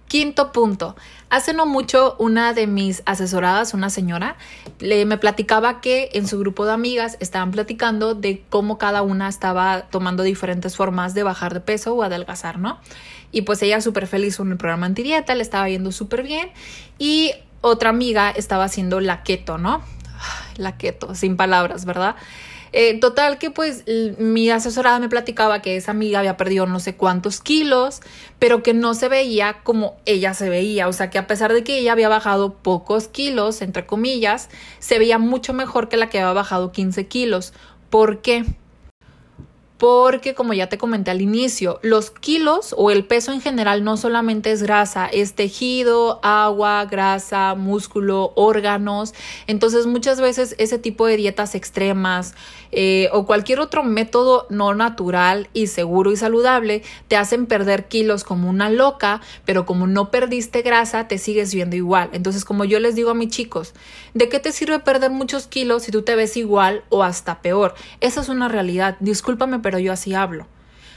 Quinto 0.08 0.50
punto. 0.50 0.96
Hace 1.34 1.52
no 1.52 1.66
mucho 1.66 2.14
una 2.20 2.52
de 2.52 2.68
mis 2.68 3.02
asesoradas, 3.06 3.74
una 3.74 3.90
señora, 3.90 4.36
le, 4.78 5.04
me 5.04 5.18
platicaba 5.18 5.80
que 5.80 6.10
en 6.12 6.28
su 6.28 6.38
grupo 6.38 6.64
de 6.64 6.72
amigas 6.72 7.16
estaban 7.18 7.50
platicando 7.50 8.14
de 8.14 8.44
cómo 8.50 8.78
cada 8.78 9.02
una 9.02 9.28
estaba 9.28 9.88
tomando 9.90 10.22
diferentes 10.22 10.76
formas 10.76 11.12
de 11.12 11.24
bajar 11.24 11.52
de 11.52 11.58
peso 11.58 11.92
o 11.92 12.04
adelgazar, 12.04 12.60
¿no? 12.60 12.78
Y 13.32 13.42
pues 13.42 13.60
ella 13.62 13.80
súper 13.80 14.06
feliz 14.06 14.36
con 14.36 14.52
el 14.52 14.58
programa 14.58 14.86
antidieta, 14.86 15.34
le 15.34 15.42
estaba 15.42 15.68
yendo 15.68 15.90
súper 15.90 16.22
bien. 16.22 16.50
Y 17.00 17.32
otra 17.62 17.90
amiga 17.90 18.30
estaba 18.30 18.62
haciendo 18.62 19.00
la 19.00 19.24
keto, 19.24 19.58
¿no? 19.58 19.82
La 20.56 20.76
keto, 20.78 21.16
sin 21.16 21.36
palabras, 21.36 21.84
¿verdad? 21.84 22.14
Eh, 22.76 22.98
total 22.98 23.38
que 23.38 23.52
pues 23.52 23.84
mi 24.18 24.50
asesorada 24.50 24.98
me 24.98 25.08
platicaba 25.08 25.62
que 25.62 25.76
esa 25.76 25.92
amiga 25.92 26.18
había 26.18 26.36
perdido 26.36 26.66
no 26.66 26.80
sé 26.80 26.96
cuántos 26.96 27.40
kilos, 27.40 28.00
pero 28.40 28.64
que 28.64 28.74
no 28.74 28.94
se 28.94 29.08
veía 29.08 29.60
como 29.62 29.94
ella 30.06 30.34
se 30.34 30.50
veía, 30.50 30.88
o 30.88 30.92
sea 30.92 31.08
que 31.08 31.18
a 31.18 31.28
pesar 31.28 31.52
de 31.52 31.62
que 31.62 31.78
ella 31.78 31.92
había 31.92 32.08
bajado 32.08 32.54
pocos 32.54 33.06
kilos, 33.06 33.62
entre 33.62 33.86
comillas, 33.86 34.48
se 34.80 34.98
veía 34.98 35.18
mucho 35.18 35.52
mejor 35.52 35.88
que 35.88 35.96
la 35.96 36.10
que 36.10 36.18
había 36.18 36.32
bajado 36.32 36.72
15 36.72 37.06
kilos. 37.06 37.52
¿Por 37.90 38.22
qué? 38.22 38.44
Porque 39.84 40.32
como 40.34 40.54
ya 40.54 40.70
te 40.70 40.78
comenté 40.78 41.10
al 41.10 41.20
inicio, 41.20 41.78
los 41.82 42.10
kilos 42.10 42.74
o 42.78 42.90
el 42.90 43.04
peso 43.04 43.34
en 43.34 43.42
general 43.42 43.84
no 43.84 43.98
solamente 43.98 44.50
es 44.50 44.62
grasa, 44.62 45.06
es 45.08 45.34
tejido, 45.34 46.20
agua, 46.22 46.86
grasa, 46.86 47.54
músculo, 47.54 48.32
órganos. 48.34 49.12
Entonces 49.46 49.84
muchas 49.84 50.22
veces 50.22 50.54
ese 50.56 50.78
tipo 50.78 51.04
de 51.04 51.18
dietas 51.18 51.54
extremas 51.54 52.34
eh, 52.72 53.10
o 53.12 53.26
cualquier 53.26 53.60
otro 53.60 53.84
método 53.84 54.46
no 54.48 54.74
natural 54.74 55.50
y 55.52 55.66
seguro 55.66 56.12
y 56.12 56.16
saludable 56.16 56.82
te 57.08 57.18
hacen 57.18 57.44
perder 57.44 57.86
kilos 57.86 58.24
como 58.24 58.48
una 58.48 58.70
loca, 58.70 59.20
pero 59.44 59.66
como 59.66 59.86
no 59.86 60.10
perdiste 60.10 60.62
grasa 60.62 61.08
te 61.08 61.18
sigues 61.18 61.52
viendo 61.52 61.76
igual. 61.76 62.08
Entonces 62.14 62.46
como 62.46 62.64
yo 62.64 62.80
les 62.80 62.94
digo 62.94 63.10
a 63.10 63.14
mis 63.14 63.28
chicos, 63.28 63.74
¿de 64.14 64.30
qué 64.30 64.40
te 64.40 64.50
sirve 64.50 64.78
perder 64.78 65.10
muchos 65.10 65.46
kilos 65.46 65.82
si 65.82 65.92
tú 65.92 66.00
te 66.00 66.16
ves 66.16 66.38
igual 66.38 66.84
o 66.88 67.02
hasta 67.02 67.42
peor? 67.42 67.74
Esa 68.00 68.22
es 68.22 68.30
una 68.30 68.48
realidad. 68.48 68.96
Discúlpame 69.00 69.58
yo 69.78 69.92
así 69.92 70.14
hablo. 70.14 70.46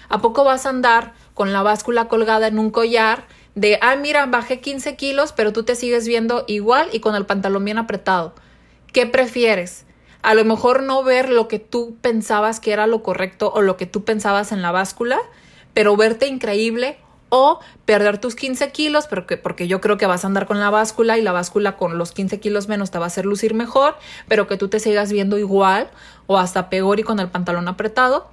¿A 0.10 0.22
poco 0.22 0.44
vas 0.44 0.66
a 0.66 0.70
andar 0.70 1.14
con 1.34 1.54
la 1.54 1.64
báscula 1.64 2.08
colgada 2.08 2.48
en 2.48 2.60
un 2.60 2.72
collar 2.72 3.26
de, 3.56 3.78
ah, 3.82 3.96
mira, 3.96 4.26
bajé 4.26 4.60
15 4.62 4.96
kilos, 4.96 5.34
pero 5.34 5.52
tú 5.52 5.64
te 5.64 5.76
sigues 5.76 6.08
viendo 6.08 6.46
igual 6.48 6.90
y 6.94 7.00
con 7.00 7.16
el 7.16 7.26
pantalón 7.26 7.66
bien 7.66 7.78
apretado? 7.78 8.34
¿Qué 8.94 9.06
prefieres? 9.06 9.86
A 10.22 10.34
lo 10.34 10.46
mejor 10.46 10.84
no 10.84 11.04
ver 11.04 11.30
lo 11.30 11.48
que 11.48 11.60
tú 11.60 11.98
pensabas 12.02 12.60
que 12.60 12.72
era 12.72 12.88
lo 12.88 13.04
correcto 13.04 13.52
o 13.54 13.62
lo 13.62 13.78
que 13.78 13.86
tú 13.86 14.04
pensabas 14.04 14.52
en 14.52 14.62
la 14.62 14.72
báscula, 14.72 15.20
pero 15.74 15.96
verte 15.96 16.28
increíble 16.28 16.98
o 17.30 17.60
perder 17.86 18.18
tus 18.20 18.36
15 18.36 18.72
kilos, 18.72 19.08
porque, 19.08 19.38
porque 19.38 19.68
yo 19.68 19.82
creo 19.82 19.98
que 19.98 20.06
vas 20.06 20.24
a 20.24 20.28
andar 20.28 20.48
con 20.48 20.60
la 20.60 20.70
báscula 20.70 21.18
y 21.18 21.22
la 21.22 21.32
báscula 21.32 21.78
con 21.78 21.98
los 21.98 22.12
15 22.12 22.40
kilos 22.40 22.68
menos 22.68 22.92
te 22.92 23.00
va 23.00 23.06
a 23.06 23.08
hacer 23.08 23.26
lucir 23.26 23.54
mejor, 23.54 23.98
pero 24.28 24.48
que 24.48 24.58
tú 24.58 24.70
te 24.70 24.80
sigas 24.80 25.12
viendo 25.12 25.38
igual 25.38 25.90
o 26.26 26.38
hasta 26.38 26.70
peor 26.70 27.00
y 27.00 27.04
con 27.04 27.20
el 27.20 27.30
pantalón 27.30 27.68
apretado. 27.68 28.30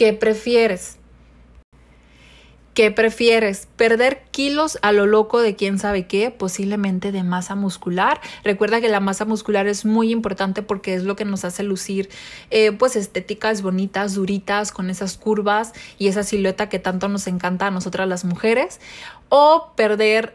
¿Qué 0.00 0.14
prefieres? 0.14 0.96
¿Qué 2.72 2.90
prefieres? 2.90 3.68
¿Perder 3.76 4.22
kilos 4.30 4.78
a 4.80 4.92
lo 4.92 5.04
loco 5.04 5.42
de 5.42 5.56
quién 5.56 5.78
sabe 5.78 6.06
qué? 6.06 6.30
Posiblemente 6.30 7.12
de 7.12 7.22
masa 7.22 7.54
muscular. 7.54 8.18
Recuerda 8.42 8.80
que 8.80 8.88
la 8.88 9.00
masa 9.00 9.26
muscular 9.26 9.66
es 9.66 9.84
muy 9.84 10.10
importante 10.10 10.62
porque 10.62 10.94
es 10.94 11.02
lo 11.02 11.16
que 11.16 11.26
nos 11.26 11.44
hace 11.44 11.64
lucir 11.64 12.08
eh, 12.48 12.72
pues 12.72 12.96
estéticas 12.96 13.60
bonitas, 13.60 14.14
duritas, 14.14 14.72
con 14.72 14.88
esas 14.88 15.18
curvas 15.18 15.74
y 15.98 16.08
esa 16.08 16.22
silueta 16.22 16.70
que 16.70 16.78
tanto 16.78 17.08
nos 17.08 17.26
encanta 17.26 17.66
a 17.66 17.70
nosotras 17.70 18.08
las 18.08 18.24
mujeres. 18.24 18.80
O 19.28 19.72
perder 19.76 20.34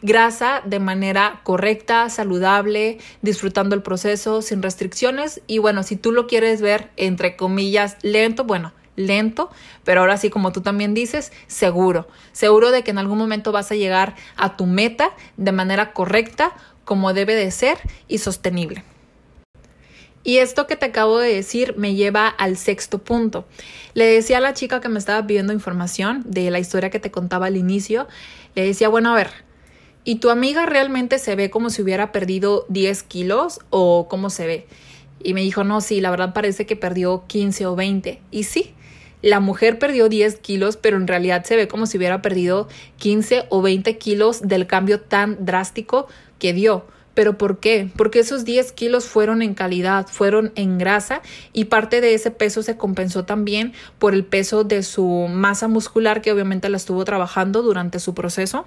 grasa 0.00 0.62
de 0.64 0.80
manera 0.80 1.40
correcta, 1.42 2.08
saludable, 2.08 2.96
disfrutando 3.20 3.74
el 3.74 3.82
proceso 3.82 4.40
sin 4.40 4.62
restricciones 4.62 5.42
y 5.46 5.58
bueno, 5.58 5.82
si 5.82 5.96
tú 5.96 6.10
lo 6.10 6.26
quieres 6.26 6.62
ver 6.62 6.88
entre 6.96 7.36
comillas 7.36 7.98
lento, 8.00 8.44
bueno, 8.44 8.72
lento, 8.98 9.50
pero 9.84 10.00
ahora 10.00 10.16
sí, 10.16 10.28
como 10.28 10.52
tú 10.52 10.60
también 10.60 10.92
dices, 10.92 11.32
seguro, 11.46 12.08
seguro 12.32 12.70
de 12.70 12.82
que 12.84 12.90
en 12.90 12.98
algún 12.98 13.18
momento 13.18 13.52
vas 13.52 13.70
a 13.70 13.76
llegar 13.76 14.16
a 14.36 14.56
tu 14.56 14.66
meta 14.66 15.12
de 15.36 15.52
manera 15.52 15.92
correcta, 15.92 16.52
como 16.84 17.12
debe 17.14 17.34
de 17.34 17.50
ser 17.50 17.78
y 18.08 18.18
sostenible. 18.18 18.82
Y 20.24 20.38
esto 20.38 20.66
que 20.66 20.76
te 20.76 20.86
acabo 20.86 21.18
de 21.18 21.34
decir 21.34 21.74
me 21.76 21.94
lleva 21.94 22.28
al 22.28 22.56
sexto 22.56 22.98
punto. 22.98 23.46
Le 23.94 24.04
decía 24.04 24.38
a 24.38 24.40
la 24.40 24.52
chica 24.52 24.80
que 24.80 24.88
me 24.88 24.98
estaba 24.98 25.26
pidiendo 25.26 25.52
información 25.52 26.22
de 26.26 26.50
la 26.50 26.58
historia 26.58 26.90
que 26.90 27.00
te 27.00 27.10
contaba 27.10 27.46
al 27.46 27.56
inicio, 27.56 28.08
le 28.54 28.64
decía, 28.64 28.88
bueno, 28.88 29.12
a 29.12 29.14
ver, 29.14 29.30
¿y 30.04 30.16
tu 30.16 30.30
amiga 30.30 30.66
realmente 30.66 31.18
se 31.18 31.34
ve 31.36 31.50
como 31.50 31.70
si 31.70 31.82
hubiera 31.82 32.12
perdido 32.12 32.66
10 32.68 33.02
kilos 33.04 33.60
o 33.70 34.08
cómo 34.08 34.28
se 34.28 34.46
ve? 34.46 34.66
Y 35.22 35.34
me 35.34 35.40
dijo, 35.40 35.64
no, 35.64 35.80
sí, 35.80 36.00
la 36.00 36.10
verdad 36.10 36.32
parece 36.32 36.66
que 36.66 36.76
perdió 36.76 37.24
15 37.26 37.66
o 37.66 37.76
20. 37.76 38.20
Y 38.30 38.44
sí, 38.44 38.74
la 39.22 39.40
mujer 39.40 39.78
perdió 39.78 40.08
10 40.08 40.38
kilos, 40.38 40.76
pero 40.76 40.96
en 40.96 41.06
realidad 41.06 41.44
se 41.44 41.56
ve 41.56 41.68
como 41.68 41.86
si 41.86 41.98
hubiera 41.98 42.22
perdido 42.22 42.68
15 42.98 43.46
o 43.48 43.62
20 43.62 43.98
kilos 43.98 44.46
del 44.46 44.66
cambio 44.66 45.00
tan 45.00 45.44
drástico 45.44 46.08
que 46.38 46.52
dio. 46.52 46.84
¿Pero 47.14 47.36
por 47.36 47.58
qué? 47.58 47.90
Porque 47.96 48.20
esos 48.20 48.44
10 48.44 48.70
kilos 48.70 49.06
fueron 49.06 49.42
en 49.42 49.54
calidad, 49.54 50.06
fueron 50.06 50.52
en 50.54 50.78
grasa 50.78 51.20
y 51.52 51.64
parte 51.64 52.00
de 52.00 52.14
ese 52.14 52.30
peso 52.30 52.62
se 52.62 52.76
compensó 52.76 53.24
también 53.24 53.72
por 53.98 54.14
el 54.14 54.24
peso 54.24 54.62
de 54.62 54.84
su 54.84 55.26
masa 55.28 55.66
muscular 55.66 56.22
que 56.22 56.30
obviamente 56.30 56.68
la 56.68 56.76
estuvo 56.76 57.04
trabajando 57.04 57.62
durante 57.62 57.98
su 57.98 58.14
proceso. 58.14 58.66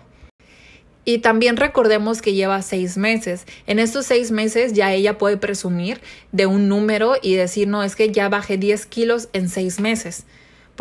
Y 1.03 1.19
también 1.19 1.57
recordemos 1.57 2.21
que 2.21 2.33
lleva 2.33 2.61
seis 2.61 2.97
meses. 2.97 3.45
En 3.65 3.79
estos 3.79 4.05
seis 4.05 4.31
meses 4.31 4.73
ya 4.73 4.93
ella 4.93 5.17
puede 5.17 5.37
presumir 5.37 6.01
de 6.31 6.45
un 6.45 6.67
número 6.67 7.15
y 7.21 7.35
decir, 7.35 7.67
no, 7.67 7.83
es 7.83 7.95
que 7.95 8.11
ya 8.11 8.29
bajé 8.29 8.57
10 8.57 8.85
kilos 8.85 9.29
en 9.33 9.49
seis 9.49 9.79
meses, 9.79 10.25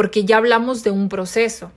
porque 0.00 0.24
ya 0.24 0.38
hablamos 0.38 0.82
de 0.82 0.90
un 0.90 1.10
proceso. 1.10 1.72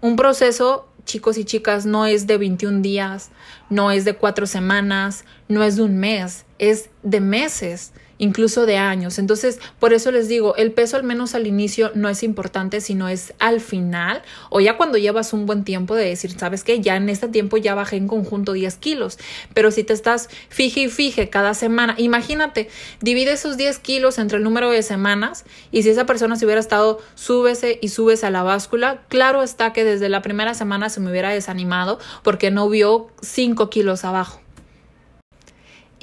Un 0.00 0.16
proceso, 0.16 0.88
chicos 1.04 1.38
y 1.38 1.44
chicas, 1.44 1.86
no 1.86 2.06
es 2.06 2.26
de 2.26 2.36
21 2.36 2.82
días, 2.82 3.30
no 3.70 3.92
es 3.92 4.04
de 4.04 4.16
cuatro 4.16 4.46
semanas, 4.46 5.24
no 5.46 5.62
es 5.62 5.76
de 5.76 5.82
un 5.84 5.96
mes, 5.96 6.44
es 6.58 6.90
de 7.04 7.20
meses 7.20 7.92
incluso 8.22 8.66
de 8.66 8.76
años. 8.76 9.18
Entonces, 9.18 9.58
por 9.80 9.92
eso 9.92 10.12
les 10.12 10.28
digo, 10.28 10.54
el 10.54 10.70
peso 10.70 10.96
al 10.96 11.02
menos 11.02 11.34
al 11.34 11.48
inicio 11.48 11.90
no 11.96 12.08
es 12.08 12.22
importante, 12.22 12.80
sino 12.80 13.08
es 13.08 13.34
al 13.40 13.60
final 13.60 14.22
o 14.48 14.60
ya 14.60 14.76
cuando 14.76 14.96
llevas 14.96 15.32
un 15.32 15.44
buen 15.44 15.64
tiempo 15.64 15.96
de 15.96 16.04
decir, 16.04 16.30
sabes 16.38 16.62
que 16.62 16.80
ya 16.80 16.94
en 16.94 17.08
este 17.08 17.26
tiempo 17.26 17.56
ya 17.56 17.74
bajé 17.74 17.96
en 17.96 18.06
conjunto 18.06 18.52
10 18.52 18.76
kilos, 18.76 19.18
pero 19.54 19.72
si 19.72 19.82
te 19.82 19.92
estás 19.92 20.28
fije 20.48 20.82
y 20.82 20.88
fije 20.88 21.30
cada 21.30 21.52
semana, 21.52 21.96
imagínate, 21.98 22.68
divide 23.00 23.32
esos 23.32 23.56
10 23.56 23.80
kilos 23.80 24.18
entre 24.18 24.38
el 24.38 24.44
número 24.44 24.70
de 24.70 24.84
semanas 24.84 25.44
y 25.72 25.82
si 25.82 25.90
esa 25.90 26.06
persona 26.06 26.36
se 26.36 26.44
hubiera 26.44 26.60
estado 26.60 27.00
súbese 27.16 27.80
y 27.82 27.88
súbese 27.88 28.26
a 28.26 28.30
la 28.30 28.44
báscula, 28.44 29.02
claro 29.08 29.42
está 29.42 29.72
que 29.72 29.82
desde 29.82 30.08
la 30.08 30.22
primera 30.22 30.54
semana 30.54 30.90
se 30.90 31.00
me 31.00 31.10
hubiera 31.10 31.30
desanimado 31.30 31.98
porque 32.22 32.52
no 32.52 32.68
vio 32.68 33.08
5 33.20 33.68
kilos 33.68 34.04
abajo. 34.04 34.41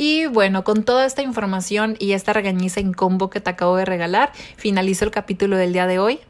Y 0.01 0.27
bueno, 0.27 0.63
con 0.63 0.83
toda 0.83 1.05
esta 1.05 1.23
información 1.23 1.97
y 1.99 2.13
esta 2.13 2.31
regañiza 2.31 2.79
en 2.79 2.93
combo 2.93 3.29
que 3.29 3.41
te 3.41 3.49
acabo 3.49 3.75
de 3.75 3.83
regalar, 3.83 4.31
finalizo 4.55 5.03
el 5.03 5.12
capítulo 5.12 5.57
del 5.57 5.73
día 5.73 5.88
de 5.88 5.99
hoy. 5.99 6.21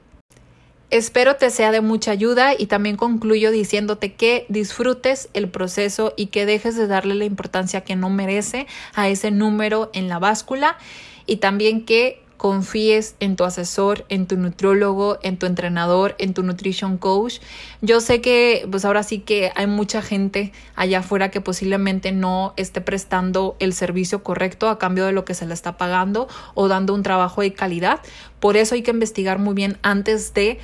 Espero 0.89 1.36
te 1.36 1.51
sea 1.51 1.69
de 1.71 1.79
mucha 1.79 2.10
ayuda 2.10 2.55
y 2.58 2.65
también 2.65 2.97
concluyo 2.97 3.51
diciéndote 3.51 4.13
que 4.15 4.47
disfrutes 4.49 5.29
el 5.36 5.49
proceso 5.49 6.15
y 6.17 6.27
que 6.27 6.47
dejes 6.47 6.77
de 6.77 6.88
darle 6.88 7.13
la 7.13 7.25
importancia 7.25 7.82
que 7.82 7.95
no 7.95 8.10
merece 8.10 8.65
a 8.95 9.08
ese 9.08 9.29
número 9.29 9.91
en 9.93 10.10
la 10.10 10.17
báscula 10.17 10.79
y 11.27 11.36
también 11.36 11.86
que 11.86 12.23
confíes 12.39 13.15
en 13.19 13.36
tu 13.36 13.43
asesor, 13.43 14.06
en 14.08 14.25
tu 14.25 14.38
nutrólogo, 14.38 15.19
en 15.23 15.36
tu 15.36 15.45
entrenador, 15.45 16.15
en 16.19 16.34
tu 16.34 16.41
nutrition 16.41 16.97
coach. 16.97 17.41
Yo 17.82 17.99
sé 17.99 18.21
que 18.21 18.65
pues 18.71 18.86
ahora 18.86 19.04
sí 19.04 19.19
que 19.19 19.52
hay 19.56 19.67
mucha 19.67 20.02
gente 20.02 20.54
allá 20.78 20.99
afuera 20.99 21.32
que 21.32 21.41
posiblemente 21.41 22.13
no 22.13 22.54
esté 22.56 22.80
prestando 22.80 23.58
el 23.60 23.73
servicio 23.73 24.23
correcto 24.23 24.69
a 24.69 24.80
cambio 24.80 25.06
de 25.06 25.12
lo 25.12 25.25
que 25.25 25.34
se 25.34 25.45
le 25.45 25.54
está 25.54 25.75
pagando 25.75 26.30
o 26.54 26.69
dando 26.69 26.93
un 26.93 27.04
trabajo 27.04 27.41
de 27.41 27.52
calidad. 27.52 27.99
Por 28.39 28.56
eso 28.56 28.73
hay 28.73 28.84
que 28.84 28.91
investigar 28.91 29.38
muy 29.38 29.54
bien 29.54 29.78
antes 29.82 30.34
de 30.34 30.60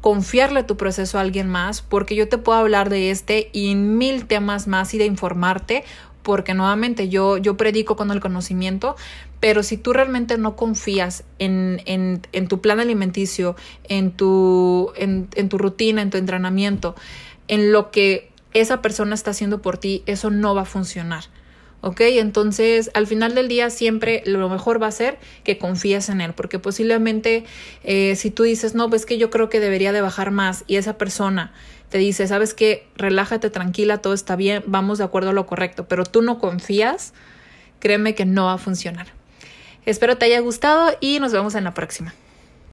confiarle 0.00 0.62
tu 0.62 0.78
proceso 0.78 1.18
a 1.18 1.20
alguien 1.20 1.50
más, 1.50 1.82
porque 1.82 2.14
yo 2.14 2.26
te 2.26 2.38
puedo 2.38 2.58
hablar 2.58 2.88
de 2.88 3.10
este 3.10 3.50
y 3.52 3.74
mil 3.74 4.24
temas 4.26 4.66
más 4.66 4.94
y 4.94 4.98
de 4.98 5.04
informarte, 5.04 5.84
porque 6.26 6.54
nuevamente 6.54 7.08
yo, 7.08 7.36
yo 7.36 7.56
predico 7.56 7.94
con 7.94 8.10
el 8.10 8.18
conocimiento, 8.18 8.96
pero 9.38 9.62
si 9.62 9.76
tú 9.76 9.92
realmente 9.92 10.36
no 10.38 10.56
confías 10.56 11.22
en, 11.38 11.80
en, 11.86 12.20
en 12.32 12.48
tu 12.48 12.60
plan 12.60 12.80
alimenticio, 12.80 13.54
en 13.84 14.10
tu, 14.10 14.90
en, 14.96 15.28
en 15.36 15.48
tu 15.48 15.56
rutina, 15.56 16.02
en 16.02 16.10
tu 16.10 16.18
entrenamiento, 16.18 16.96
en 17.46 17.70
lo 17.70 17.92
que 17.92 18.32
esa 18.54 18.82
persona 18.82 19.14
está 19.14 19.30
haciendo 19.30 19.62
por 19.62 19.78
ti, 19.78 20.02
eso 20.06 20.30
no 20.30 20.52
va 20.52 20.62
a 20.62 20.64
funcionar. 20.64 21.26
¿Ok? 21.86 22.00
Entonces, 22.00 22.90
al 22.94 23.06
final 23.06 23.36
del 23.36 23.46
día 23.46 23.70
siempre 23.70 24.24
lo 24.26 24.48
mejor 24.48 24.82
va 24.82 24.88
a 24.88 24.90
ser 24.90 25.18
que 25.44 25.56
confíes 25.56 26.08
en 26.08 26.20
él, 26.20 26.32
porque 26.34 26.58
posiblemente 26.58 27.44
eh, 27.84 28.16
si 28.16 28.32
tú 28.32 28.42
dices, 28.42 28.74
no, 28.74 28.90
pues 28.90 29.06
que 29.06 29.18
yo 29.18 29.30
creo 29.30 29.48
que 29.48 29.60
debería 29.60 29.92
de 29.92 30.00
bajar 30.00 30.32
más 30.32 30.64
y 30.66 30.76
esa 30.76 30.98
persona 30.98 31.52
te 31.88 31.98
dice, 31.98 32.26
sabes 32.26 32.54
que 32.54 32.88
relájate, 32.96 33.50
tranquila, 33.50 33.98
todo 33.98 34.14
está 34.14 34.34
bien, 34.34 34.64
vamos 34.66 34.98
de 34.98 35.04
acuerdo 35.04 35.30
a 35.30 35.32
lo 35.32 35.46
correcto, 35.46 35.86
pero 35.86 36.04
tú 36.04 36.22
no 36.22 36.40
confías, 36.40 37.14
créeme 37.78 38.16
que 38.16 38.24
no 38.24 38.46
va 38.46 38.54
a 38.54 38.58
funcionar. 38.58 39.06
Espero 39.84 40.18
te 40.18 40.24
haya 40.24 40.40
gustado 40.40 40.92
y 41.00 41.20
nos 41.20 41.30
vemos 41.30 41.54
en 41.54 41.62
la 41.62 41.72
próxima. 41.72 42.12